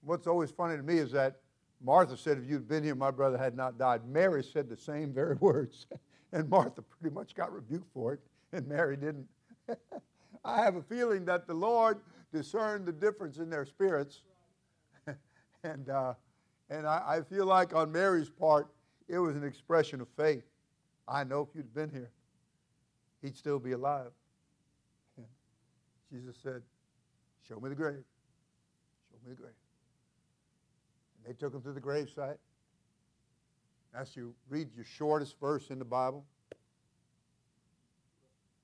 What's 0.02 0.26
always 0.26 0.50
funny 0.50 0.76
to 0.76 0.82
me 0.82 0.98
is 0.98 1.12
that 1.12 1.40
Martha 1.82 2.16
said, 2.16 2.38
If 2.38 2.48
you'd 2.48 2.68
been 2.68 2.82
here, 2.82 2.94
my 2.94 3.10
brother 3.10 3.38
had 3.38 3.56
not 3.56 3.78
died. 3.78 4.02
Mary 4.06 4.42
said 4.42 4.68
the 4.68 4.76
same 4.76 5.12
very 5.12 5.34
words. 5.40 5.86
And 6.32 6.48
Martha 6.48 6.82
pretty 6.82 7.14
much 7.14 7.34
got 7.34 7.52
rebuked 7.52 7.92
for 7.94 8.12
it, 8.14 8.20
and 8.52 8.66
Mary 8.66 8.96
didn't. 8.96 9.26
I 10.44 10.62
have 10.62 10.76
a 10.76 10.82
feeling 10.82 11.24
that 11.26 11.46
the 11.46 11.54
Lord 11.54 12.00
discerned 12.32 12.86
the 12.86 12.92
difference 12.92 13.38
in 13.38 13.48
their 13.48 13.64
spirits. 13.64 14.22
and 15.64 15.88
uh, 15.88 16.14
and 16.68 16.86
I, 16.86 17.02
I 17.06 17.20
feel 17.22 17.46
like 17.46 17.74
on 17.74 17.92
Mary's 17.92 18.28
part, 18.28 18.68
it 19.08 19.18
was 19.18 19.36
an 19.36 19.44
expression 19.44 20.00
of 20.00 20.08
faith. 20.16 20.44
I 21.06 21.22
know 21.24 21.42
if 21.42 21.48
you'd 21.54 21.72
been 21.72 21.90
here, 21.90 22.10
he'd 23.22 23.36
still 23.36 23.60
be 23.60 23.72
alive. 23.72 24.10
Jesus 26.12 26.36
said, 26.42 26.62
Show 27.48 27.60
me 27.60 27.68
the 27.68 27.74
grave. 27.74 28.04
Show 29.10 29.18
me 29.24 29.34
the 29.34 29.40
grave. 29.40 29.52
They 31.26 31.32
took 31.32 31.52
him 31.52 31.62
to 31.62 31.72
the 31.72 31.80
gravesite. 31.80 32.38
As 33.94 34.14
you 34.14 34.34
read 34.48 34.68
your 34.74 34.84
shortest 34.84 35.40
verse 35.40 35.70
in 35.70 35.78
the 35.78 35.84
Bible, 35.84 36.24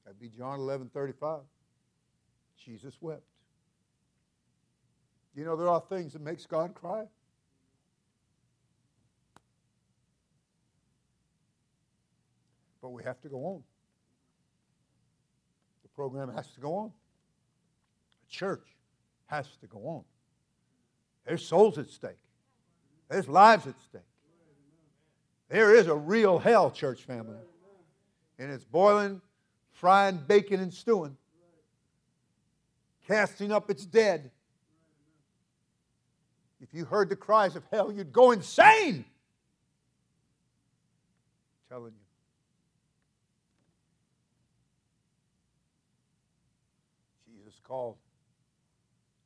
that'd 0.05 0.21
be 0.21 0.29
John 0.29 0.61
11 0.61 0.91
35. 0.93 1.41
Jesus 2.65 2.97
wept. 3.01 3.23
You 5.35 5.45
know, 5.45 5.57
there 5.57 5.69
are 5.69 5.83
things 5.89 6.13
that 6.13 6.23
makes 6.23 6.47
God 6.47 6.75
cry. 6.75 7.05
But 12.81 12.91
we 12.91 13.03
have 13.05 13.21
to 13.23 13.29
go 13.29 13.39
on. 13.39 13.63
The 15.83 15.89
program 15.89 16.33
has 16.35 16.49
to 16.53 16.61
go 16.61 16.75
on. 16.75 16.93
The 18.25 18.31
church 18.31 18.77
has 19.27 19.49
to 19.61 19.67
go 19.67 19.79
on. 19.79 20.05
There's 21.27 21.45
souls 21.45 21.79
at 21.79 21.89
stake. 21.89 22.22
There's 23.13 23.29
lives 23.29 23.67
at 23.67 23.79
stake. 23.83 24.01
There 25.51 25.75
is 25.75 25.87
a 25.87 25.95
real 25.95 26.39
hell, 26.39 26.71
church 26.71 27.03
family. 27.03 27.37
And 28.39 28.51
it's 28.51 28.65
boiling, 28.65 29.21
frying, 29.73 30.19
baking, 30.27 30.61
and 30.61 30.73
stewing, 30.73 31.19
casting 33.07 33.53
up 33.53 33.69
its 33.69 33.85
dead. 33.85 34.31
If 36.63 36.73
you 36.73 36.87
heard 36.87 37.11
the 37.11 37.17
cries 37.17 37.55
of 37.55 37.65
hell, 37.71 37.93
you'd 37.93 38.15
go 38.15 38.31
insane. 38.31 39.05
I'm 41.69 41.69
telling 41.69 41.93
you. 47.29 47.37
Jesus 47.37 47.61
called 47.63 47.97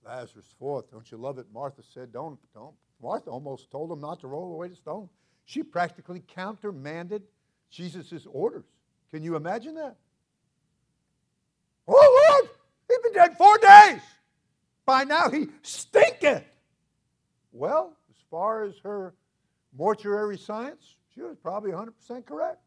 Lazarus 0.04 0.52
forth. 0.58 0.90
Don't 0.90 1.08
you 1.12 1.18
love 1.18 1.38
it? 1.38 1.46
Martha 1.54 1.84
said, 1.94 2.12
Don't, 2.12 2.40
don't. 2.52 2.74
Martha 3.02 3.30
almost 3.30 3.70
told 3.70 3.90
him 3.90 4.00
not 4.00 4.20
to 4.20 4.26
roll 4.26 4.52
away 4.52 4.68
the 4.68 4.76
stone. 4.76 5.08
She 5.44 5.62
practically 5.62 6.22
countermanded 6.34 7.22
Jesus' 7.70 8.26
orders. 8.30 8.64
Can 9.10 9.22
you 9.22 9.36
imagine 9.36 9.74
that? 9.74 9.96
Oh, 11.86 12.28
Lord, 12.30 12.50
he's 12.88 12.98
been 12.98 13.12
dead 13.12 13.36
four 13.38 13.58
days. 13.58 14.00
By 14.84 15.04
now 15.04 15.30
he 15.30 15.48
stinketh. 15.62 16.44
Well, 17.52 17.96
as 18.10 18.16
far 18.30 18.64
as 18.64 18.74
her 18.82 19.14
mortuary 19.76 20.38
science, 20.38 20.96
she 21.14 21.22
was 21.22 21.36
probably 21.36 21.70
100% 21.70 22.26
correct. 22.26 22.60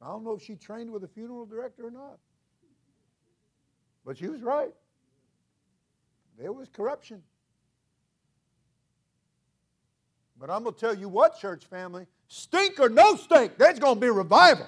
I 0.00 0.06
don't 0.06 0.24
know 0.24 0.32
if 0.32 0.42
she 0.42 0.54
trained 0.54 0.90
with 0.90 1.04
a 1.04 1.08
funeral 1.08 1.44
director 1.44 1.86
or 1.86 1.90
not. 1.90 2.18
But 4.04 4.16
she 4.16 4.28
was 4.28 4.42
right. 4.42 4.72
There 6.38 6.52
was 6.52 6.68
corruption. 6.68 7.22
But 10.40 10.50
I'm 10.50 10.62
going 10.62 10.74
to 10.74 10.80
tell 10.80 10.94
you 10.94 11.08
what, 11.08 11.38
church 11.38 11.64
family, 11.64 12.06
stink 12.28 12.78
or 12.78 12.88
no 12.88 13.16
stink, 13.16 13.58
there's 13.58 13.78
going 13.78 13.96
to 13.96 14.00
be 14.00 14.08
revival. 14.08 14.66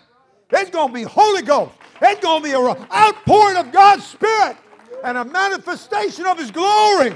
There's 0.51 0.71
going 0.71 0.89
to 0.89 0.95
be 0.95 1.05
Holy 1.05 1.43
Ghost. 1.43 1.73
There's 2.01 2.19
going 2.19 2.43
to 2.43 2.49
be 2.49 2.55
an 2.55 2.87
outpouring 2.93 3.57
of 3.57 3.71
God's 3.71 4.05
Spirit 4.05 4.57
and 5.05 5.17
a 5.17 5.25
manifestation 5.25 6.27
of 6.27 6.39
His 6.39 6.51
glory. 6.51 7.15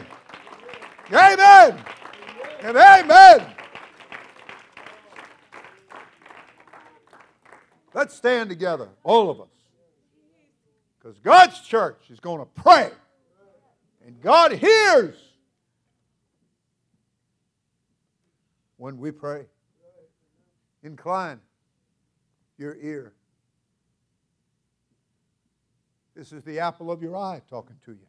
Amen. 1.12 1.78
And 2.62 2.76
amen. 2.76 3.46
Let's 7.92 8.14
stand 8.14 8.50
together, 8.50 8.88
all 9.02 9.30
of 9.30 9.40
us. 9.40 9.48
Because 10.98 11.18
God's 11.18 11.60
church 11.60 12.02
is 12.10 12.20
going 12.20 12.38
to 12.38 12.62
pray. 12.62 12.90
And 14.06 14.20
God 14.20 14.52
hears 14.52 15.16
when 18.76 18.98
we 18.98 19.10
pray. 19.10 19.46
Incline 20.82 21.40
your 22.58 22.76
ear. 22.80 23.12
This 26.14 26.32
is 26.32 26.42
the 26.44 26.60
apple 26.60 26.90
of 26.90 27.02
your 27.02 27.16
eye 27.16 27.42
talking 27.48 27.76
to 27.86 27.92
you. 27.92 28.06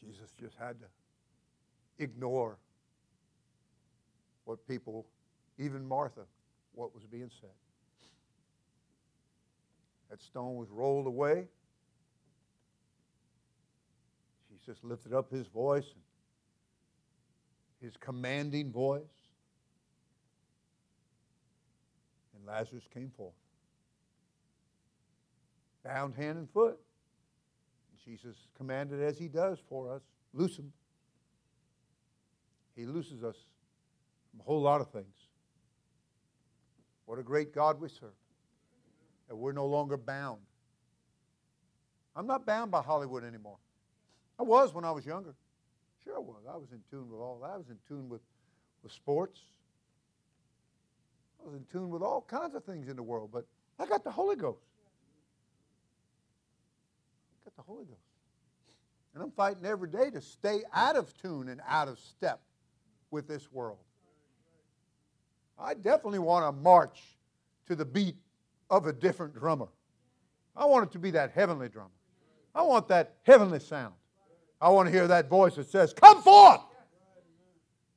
Jesus 0.00 0.30
just 0.38 0.56
had 0.56 0.76
to 0.80 0.86
ignore 1.98 2.58
what 4.44 4.66
people, 4.68 5.06
even 5.58 5.86
Martha, 5.86 6.22
what 6.74 6.94
was 6.94 7.04
being 7.04 7.30
said. 7.40 7.50
That 10.10 10.22
stone 10.22 10.56
was 10.56 10.68
rolled 10.70 11.06
away. 11.06 11.48
Jesus 14.66 14.82
lifted 14.82 15.12
up 15.12 15.30
his 15.30 15.46
voice, 15.46 15.84
his 17.80 17.92
commanding 17.98 18.72
voice, 18.72 19.02
and 22.34 22.44
Lazarus 22.46 22.84
came 22.92 23.10
forth. 23.16 23.34
Bound 25.84 26.14
hand 26.14 26.38
and 26.38 26.50
foot. 26.50 26.78
Jesus 28.04 28.36
commanded 28.56 29.02
as 29.02 29.18
he 29.18 29.28
does 29.28 29.58
for 29.68 29.92
us, 29.92 30.02
loose 30.32 30.56
him. 30.56 30.72
He 32.76 32.86
looses 32.86 33.24
us 33.24 33.36
from 34.30 34.40
a 34.40 34.42
whole 34.44 34.62
lot 34.62 34.80
of 34.80 34.90
things. 34.90 35.14
What 37.04 37.18
a 37.18 37.22
great 37.22 37.54
God 37.54 37.80
we 37.80 37.88
serve. 37.88 38.10
That 39.28 39.36
we're 39.36 39.52
no 39.52 39.66
longer 39.66 39.96
bound. 39.96 40.40
I'm 42.14 42.26
not 42.26 42.46
bound 42.46 42.70
by 42.70 42.82
Hollywood 42.82 43.24
anymore. 43.24 43.58
I 44.38 44.42
was 44.42 44.74
when 44.74 44.84
I 44.84 44.90
was 44.90 45.06
younger. 45.06 45.34
Sure 46.04 46.16
I 46.16 46.20
was. 46.20 46.42
I 46.48 46.56
was 46.56 46.70
in 46.72 46.80
tune 46.90 47.10
with 47.10 47.20
all 47.20 47.38
that. 47.42 47.50
I 47.50 47.56
was 47.56 47.68
in 47.68 47.78
tune 47.88 48.08
with, 48.08 48.20
with 48.82 48.92
sports. 48.92 49.40
I 51.40 51.46
was 51.48 51.54
in 51.54 51.64
tune 51.72 51.90
with 51.90 52.02
all 52.02 52.22
kinds 52.28 52.54
of 52.54 52.64
things 52.64 52.88
in 52.88 52.96
the 52.96 53.02
world, 53.02 53.30
but 53.32 53.46
I 53.78 53.86
got 53.86 54.04
the 54.04 54.10
Holy 54.10 54.36
Ghost. 54.36 54.64
I 57.34 57.50
got 57.50 57.56
the 57.56 57.62
Holy 57.62 57.84
Ghost. 57.84 58.00
And 59.14 59.22
I'm 59.22 59.30
fighting 59.30 59.64
every 59.64 59.88
day 59.88 60.10
to 60.10 60.20
stay 60.20 60.60
out 60.74 60.96
of 60.96 61.16
tune 61.16 61.48
and 61.48 61.60
out 61.66 61.88
of 61.88 61.98
step 61.98 62.40
with 63.10 63.26
this 63.26 63.50
world. 63.50 63.78
I 65.58 65.74
definitely 65.74 66.18
want 66.18 66.44
to 66.44 66.52
march 66.52 67.00
to 67.66 67.74
the 67.74 67.84
beat 67.84 68.16
of 68.68 68.86
a 68.86 68.92
different 68.92 69.34
drummer. 69.34 69.68
I 70.54 70.66
want 70.66 70.88
it 70.88 70.92
to 70.92 70.98
be 70.98 71.10
that 71.12 71.32
heavenly 71.32 71.68
drummer. 71.68 71.90
I 72.54 72.62
want 72.62 72.88
that 72.88 73.14
heavenly 73.22 73.60
sound. 73.60 73.94
I 74.60 74.70
want 74.70 74.86
to 74.86 74.92
hear 74.92 75.06
that 75.06 75.28
voice 75.28 75.56
that 75.56 75.70
says, 75.70 75.92
Come 75.92 76.22
forth! 76.22 76.60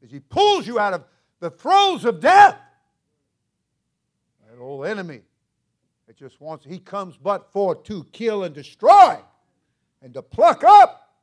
As 0.04 0.12
he 0.12 0.19
pulls 0.19 0.67
you 0.67 0.80
out 0.80 0.93
of 0.93 1.04
the 1.39 1.50
throes 1.50 2.06
of 2.06 2.19
death. 2.19 2.58
That 4.50 4.60
old 4.62 4.86
enemy 4.86 5.22
that 6.08 6.17
just 6.17 6.41
wants, 6.41 6.65
he 6.65 6.80
comes 6.80 7.17
but 7.17 7.52
for 7.52 7.76
to 7.84 8.04
kill 8.12 8.43
and 8.43 8.54
destroy 8.54 9.17
and 10.02 10.13
to 10.13 10.22
pluck 10.22 10.63
up. 10.63 11.17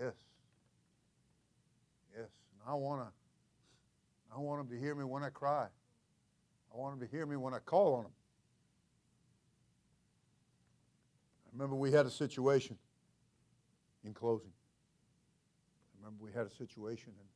Yes. 0.00 0.14
Yes. 2.16 2.28
And 2.52 2.70
I 2.70 2.74
want 2.74 3.02
to 3.02 3.08
I 4.34 4.40
want 4.40 4.60
him 4.60 4.68
to 4.68 4.78
hear 4.78 4.94
me 4.94 5.04
when 5.04 5.24
I 5.24 5.30
cry. 5.30 5.66
I 6.72 6.76
want 6.76 6.94
him 6.94 7.00
to 7.00 7.10
hear 7.10 7.26
me 7.26 7.36
when 7.36 7.54
I 7.54 7.58
call 7.58 7.94
on 7.94 8.04
him. 8.04 8.10
I 11.46 11.48
remember 11.52 11.74
we 11.74 11.90
had 11.90 12.06
a 12.06 12.10
situation 12.10 12.76
in 14.04 14.14
closing. 14.14 14.52
I 15.94 16.04
remember 16.04 16.24
we 16.24 16.32
had 16.32 16.46
a 16.46 16.54
situation 16.54 17.12
and 17.18 17.28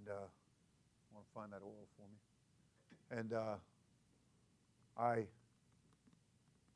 and 0.00 0.08
uh, 0.08 0.12
I 0.12 1.14
want 1.14 1.26
to 1.26 1.32
find 1.32 1.52
that 1.52 1.62
oil 1.62 1.86
for 1.96 2.02
me. 2.08 3.18
And 3.20 3.32
uh, 3.32 3.54
I 4.98 5.26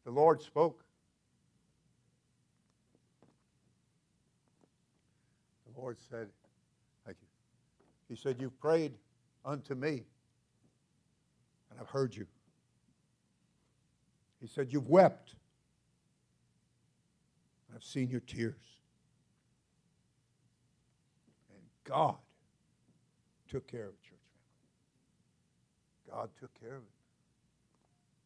the 0.05 0.11
Lord 0.11 0.41
spoke 0.41 0.85
The 5.79 5.81
Lord 5.81 5.99
said, 6.11 6.29
Thank 7.05 7.19
you. 7.21 7.29
He 8.09 8.17
said, 8.21 8.37
You've 8.41 8.59
prayed 8.61 8.95
unto 9.45 9.75
me, 9.75 10.05
and 11.71 11.81
I've 11.81 11.89
heard 11.89 12.15
you. 12.17 12.27
He 14.41 14.47
said, 14.47 14.73
You've 14.73 14.89
wept, 14.89 15.35
I've 17.79 17.85
seen 17.85 18.11
your 18.11 18.19
tears. 18.21 18.57
And 21.49 21.63
God 21.85 22.17
took 23.49 23.69
care 23.69 23.85
of 23.85 23.91
it, 23.91 24.03
church 24.03 24.19
family. 26.09 26.19
God 26.19 26.31
took 26.41 26.53
care 26.59 26.75
of 26.75 26.83
it. 26.83 26.89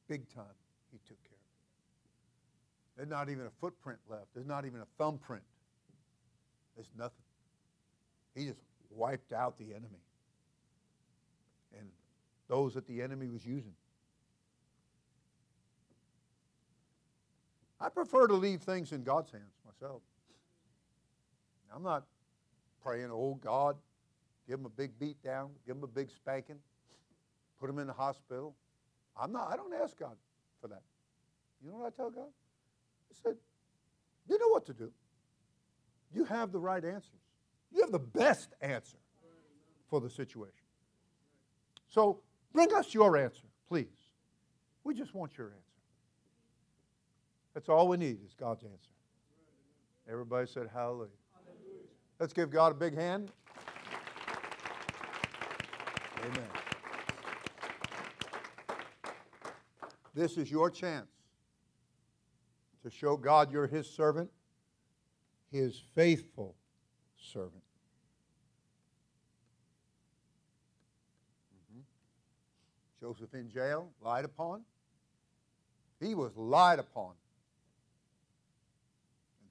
Big 0.09 0.27
time, 0.35 0.57
He 0.91 0.99
took 1.07 1.23
care 1.23 1.37
of 1.37 1.37
it. 1.37 2.97
There's 2.97 3.11
not 3.11 3.29
even 3.29 3.45
a 3.45 3.51
footprint 3.61 3.99
left, 4.09 4.29
there's 4.33 4.47
not 4.47 4.65
even 4.65 4.81
a 4.81 4.87
thumbprint. 4.97 5.45
There's 6.75 6.89
nothing. 6.97 7.13
He 8.35 8.47
just 8.47 8.61
wiped 8.89 9.35
out 9.35 9.59
the 9.59 9.75
enemy 9.75 10.01
and 11.79 11.87
those 12.49 12.73
that 12.73 12.87
the 12.87 13.03
enemy 13.03 13.29
was 13.29 13.45
using. 13.45 13.75
I 17.83 17.89
prefer 17.89 18.29
to 18.29 18.35
leave 18.35 18.63
things 18.63 18.93
in 18.93 19.03
God's 19.03 19.33
hands 19.33 19.57
myself. 19.67 20.03
I'm 21.75 21.83
not 21.83 22.05
praying, 22.81 23.09
oh 23.11 23.39
God, 23.43 23.77
give 24.47 24.61
him 24.61 24.67
a 24.67 24.71
big 24.71 24.97
beat 25.01 25.21
down, 25.23 25.51
give 25.67 25.77
him 25.77 25.83
a 25.83 25.89
big 25.89 26.11
spanking, 26.11 26.59
put 27.59 27.69
him 27.69 27.81
in 27.81 27.89
the 27.89 27.93
hospital. 27.93 28.55
I'm 29.21 29.33
not, 29.33 29.53
I 29.53 29.57
don't 29.57 29.75
ask 29.75 29.99
God 29.99 30.17
for 30.61 30.69
that. 30.69 30.83
You 31.61 31.71
know 31.71 31.79
what 31.79 31.93
I 31.93 31.97
tell 31.97 32.11
God? 32.11 32.29
I 33.11 33.15
said, 33.21 33.37
you 34.29 34.39
know 34.39 34.49
what 34.49 34.65
to 34.67 34.73
do. 34.73 34.93
You 36.15 36.25
have 36.25 36.53
the 36.53 36.61
right 36.61 36.85
answers. 36.85 37.11
You 37.73 37.81
have 37.81 37.91
the 37.91 37.99
best 37.99 38.51
answer 38.61 38.99
for 39.89 40.01
the 40.01 40.11
situation. 40.11 40.55
So 41.89 42.21
bring 42.53 42.73
us 42.75 42.95
your 42.95 43.17
answer, 43.17 43.47
please. 43.69 43.89
We 44.85 44.95
just 44.95 45.15
want 45.15 45.37
your 45.37 45.49
answer. 45.49 45.72
That's 47.55 47.69
all 47.69 47.89
we 47.89 47.97
need 47.97 48.19
is 48.25 48.35
God's 48.35 48.63
answer. 48.63 48.91
Everybody 50.11 50.47
said 50.47 50.69
hallelujah. 50.73 51.09
Let's 52.19 52.33
give 52.33 52.51
God 52.51 52.73
a 52.73 52.75
big 52.75 52.95
hand. 52.95 53.31
Amen. 56.19 56.49
This 60.15 60.37
is 60.37 60.51
your 60.51 60.71
chance 60.71 61.11
to 62.83 62.91
show 62.91 63.17
God 63.17 63.53
you're 63.53 63.67
His 63.67 63.89
servant, 63.89 64.31
His 65.51 65.81
faithful 65.95 66.55
servant. 67.17 67.63
Mm-hmm. 71.73 71.81
Joseph 73.01 73.35
in 73.35 73.49
jail, 73.49 73.91
lied 74.01 74.25
upon. 74.25 74.63
He 76.01 76.15
was 76.15 76.37
lied 76.37 76.79
upon 76.79 77.15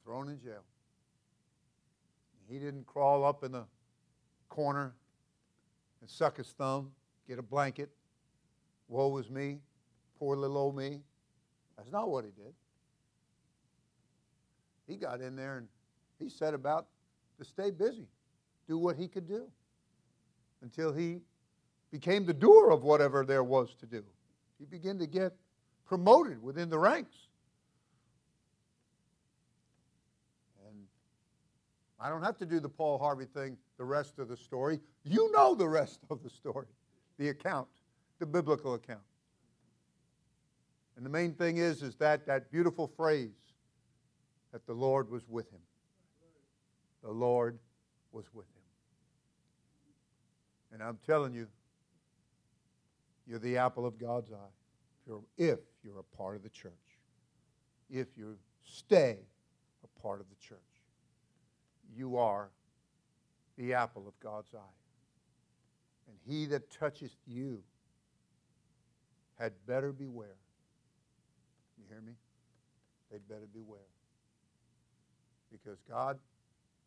thrown 0.04 0.30
in 0.30 0.40
jail. 0.42 0.64
He 2.50 2.60
didn't 2.60 2.86
crawl 2.86 3.24
up 3.24 3.44
in 3.44 3.52
the 3.52 3.66
corner 4.50 4.94
and 6.02 6.10
suck 6.10 6.38
his 6.38 6.50
thumb, 6.50 6.92
get 7.28 7.40
a 7.40 7.44
blanket. 7.44 7.90
Woe 8.88 9.16
is 9.18 9.30
me, 9.30 9.60
poor 10.20 10.36
little 10.36 10.58
old 10.58 10.76
me. 10.76 11.02
That's 11.78 11.92
not 11.92 12.10
what 12.10 12.26
he 12.26 12.32
did. 12.32 12.54
He 14.88 14.98
got 14.98 15.22
in 15.22 15.36
there 15.36 15.58
and 15.58 15.68
he 16.20 16.30
set 16.30 16.54
about 16.54 16.88
to 17.40 17.46
stay 17.46 17.72
busy, 17.72 18.08
do 18.68 18.78
what 18.78 18.98
he 18.98 19.08
could 19.08 19.28
do 19.28 19.48
until 20.62 20.92
he 20.92 21.22
became 21.92 22.26
the 22.26 22.34
doer 22.34 22.72
of 22.72 22.84
whatever 22.84 23.26
there 23.26 23.44
was 23.44 23.74
to 23.80 23.86
do. 23.86 24.04
He 24.60 24.66
began 24.66 25.00
to 25.00 25.08
get 25.08 25.34
promoted 25.86 26.42
within 26.42 26.70
the 26.70 26.78
ranks. 26.78 27.16
And 30.68 30.86
I 32.02 32.10
don't 32.10 32.24
have 32.24 32.38
to 32.38 32.46
do 32.48 32.60
the 32.60 32.70
Paul 32.70 32.98
Harvey 32.98 33.26
thing, 33.26 33.58
the 33.78 33.86
rest 33.86 34.18
of 34.18 34.28
the 34.28 34.36
story. 34.36 34.80
You 35.04 35.32
know 35.32 35.54
the 35.54 35.68
rest 35.68 36.00
of 36.10 36.24
the 36.24 36.30
story, 36.30 36.66
the 37.20 37.30
account, 37.30 37.68
the 38.20 38.26
biblical 38.26 38.74
account. 38.74 39.02
And 40.98 41.06
the 41.06 41.10
main 41.10 41.34
thing 41.34 41.58
is, 41.58 41.84
is 41.84 41.96
that 41.98 42.26
that 42.26 42.52
beautiful 42.52 42.88
phrase 42.88 43.54
that 44.52 44.66
the 44.66 44.74
Lord 44.74 45.12
was 45.12 45.30
with 45.30 45.52
him. 45.52 45.62
The 47.04 47.12
Lord 47.12 47.60
was 48.12 48.26
with 48.34 48.48
him. 48.48 48.64
And 50.74 50.82
I'm 50.82 50.98
telling 51.06 51.34
you, 51.34 51.48
you're 53.28 53.40
the 53.40 53.58
apple 53.58 53.86
of 53.86 54.00
God's 54.00 54.32
eye 54.32 54.54
if 55.02 55.08
you're, 55.08 55.24
if 55.38 55.60
you're 55.84 56.00
a 56.00 56.16
part 56.18 56.36
of 56.36 56.44
the 56.44 56.50
church, 56.50 56.72
if 57.90 58.08
you 58.18 58.38
stay 58.64 59.20
a 59.84 60.00
part 60.02 60.20
of 60.20 60.26
the 60.30 60.36
church. 60.36 60.58
You 61.96 62.18
are 62.18 62.50
the 63.58 63.74
apple 63.74 64.08
of 64.08 64.20
God's 64.20 64.54
eye. 64.54 64.78
And 66.08 66.18
he 66.26 66.46
that 66.48 66.70
toucheth 66.72 67.16
you 67.28 67.62
had 69.40 69.54
better 69.66 69.92
beware. 69.92 70.38
You 71.78 71.86
hear 71.90 72.02
me? 72.02 72.14
They'd 73.12 73.28
better 73.28 73.48
beware. 73.54 73.80
Because 75.52 75.80
God, 75.90 76.18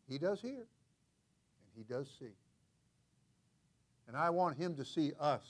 He 0.07 0.17
does 0.17 0.41
hear 0.41 0.51
and 0.51 1.69
He 1.75 1.83
does 1.83 2.09
see. 2.19 2.33
And 4.07 4.15
I 4.15 4.29
want 4.29 4.57
Him 4.57 4.75
to 4.75 4.85
see 4.85 5.11
us 5.19 5.45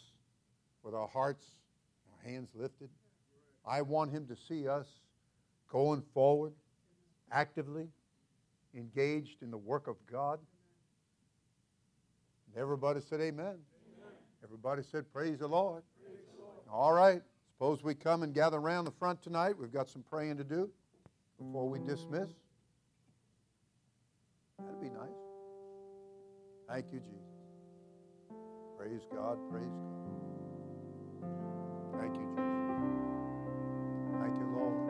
with 0.83 0.93
our 0.93 1.07
hearts, 1.07 1.45
our 2.11 2.29
hands 2.29 2.49
lifted. 2.55 2.89
I 3.65 3.81
want 3.81 4.11
him 4.11 4.27
to 4.27 4.35
see 4.35 4.67
us 4.67 4.87
going 5.69 6.03
forward, 6.13 6.53
actively 7.31 7.87
engaged 8.75 9.41
in 9.41 9.51
the 9.51 9.57
work 9.57 9.87
of 9.87 9.95
God. 10.11 10.39
And 12.47 12.61
everybody 12.61 13.01
said, 13.01 13.21
Amen. 13.21 13.45
amen. 13.45 13.59
Everybody 14.43 14.83
said, 14.83 15.11
Praise 15.11 15.39
the 15.39 15.47
Lord. 15.47 15.83
Praise 16.03 16.23
the 16.35 16.41
Lord. 16.43 16.61
All 16.71 16.93
right. 16.93 17.21
Suppose 17.53 17.83
we 17.83 17.95
come 17.95 18.23
and 18.23 18.33
gather 18.33 18.57
around 18.57 18.85
the 18.85 18.91
front 18.91 19.21
tonight. 19.21 19.57
We've 19.57 19.71
got 19.71 19.87
some 19.87 20.03
praying 20.03 20.37
to 20.37 20.43
do 20.43 20.69
before 21.37 21.69
we 21.69 21.79
dismiss. 21.79 22.29
That'd 24.59 24.81
be 24.81 24.89
nice. 24.89 25.09
Thank 26.67 26.91
you, 26.91 26.99
Jesus. 26.99 27.15
Praise 28.77 29.01
God. 29.13 29.37
Praise 29.49 29.63
God. 29.63 29.95
Thank 31.99 32.15
you, 32.15 32.27
Jesus. 32.35 32.45
Thank 34.19 34.35
you, 34.37 34.47
Lord. 34.53 34.84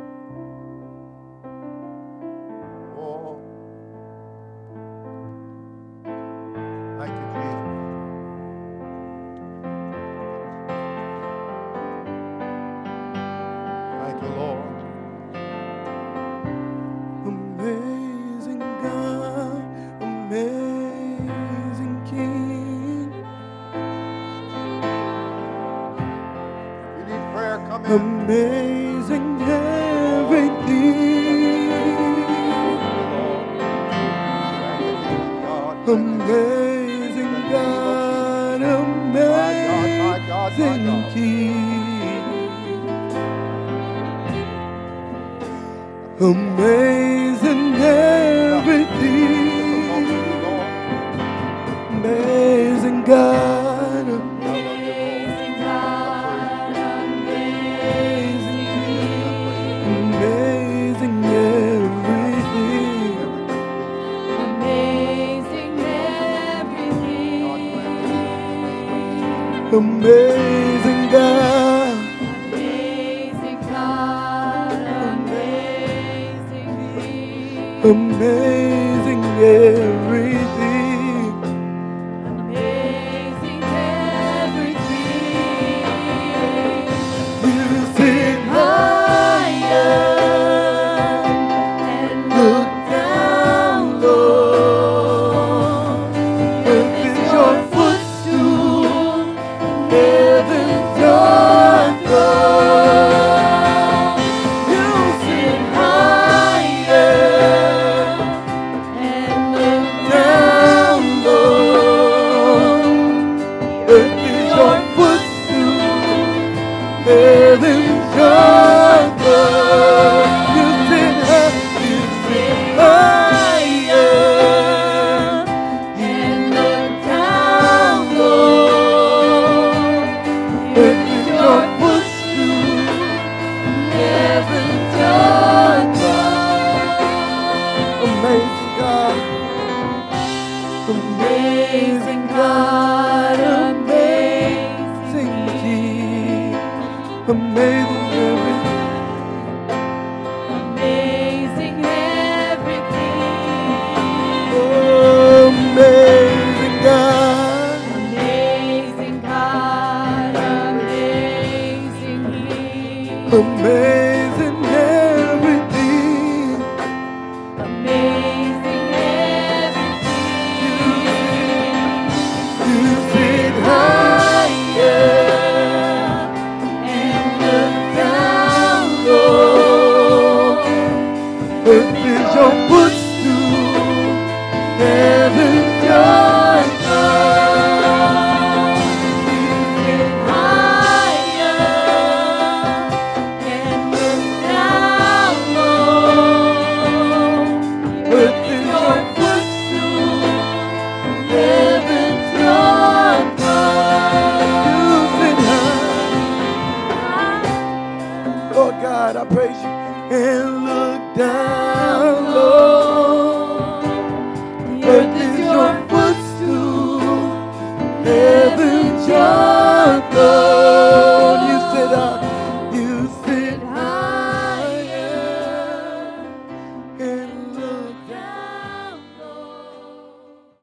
Come 28.28 28.75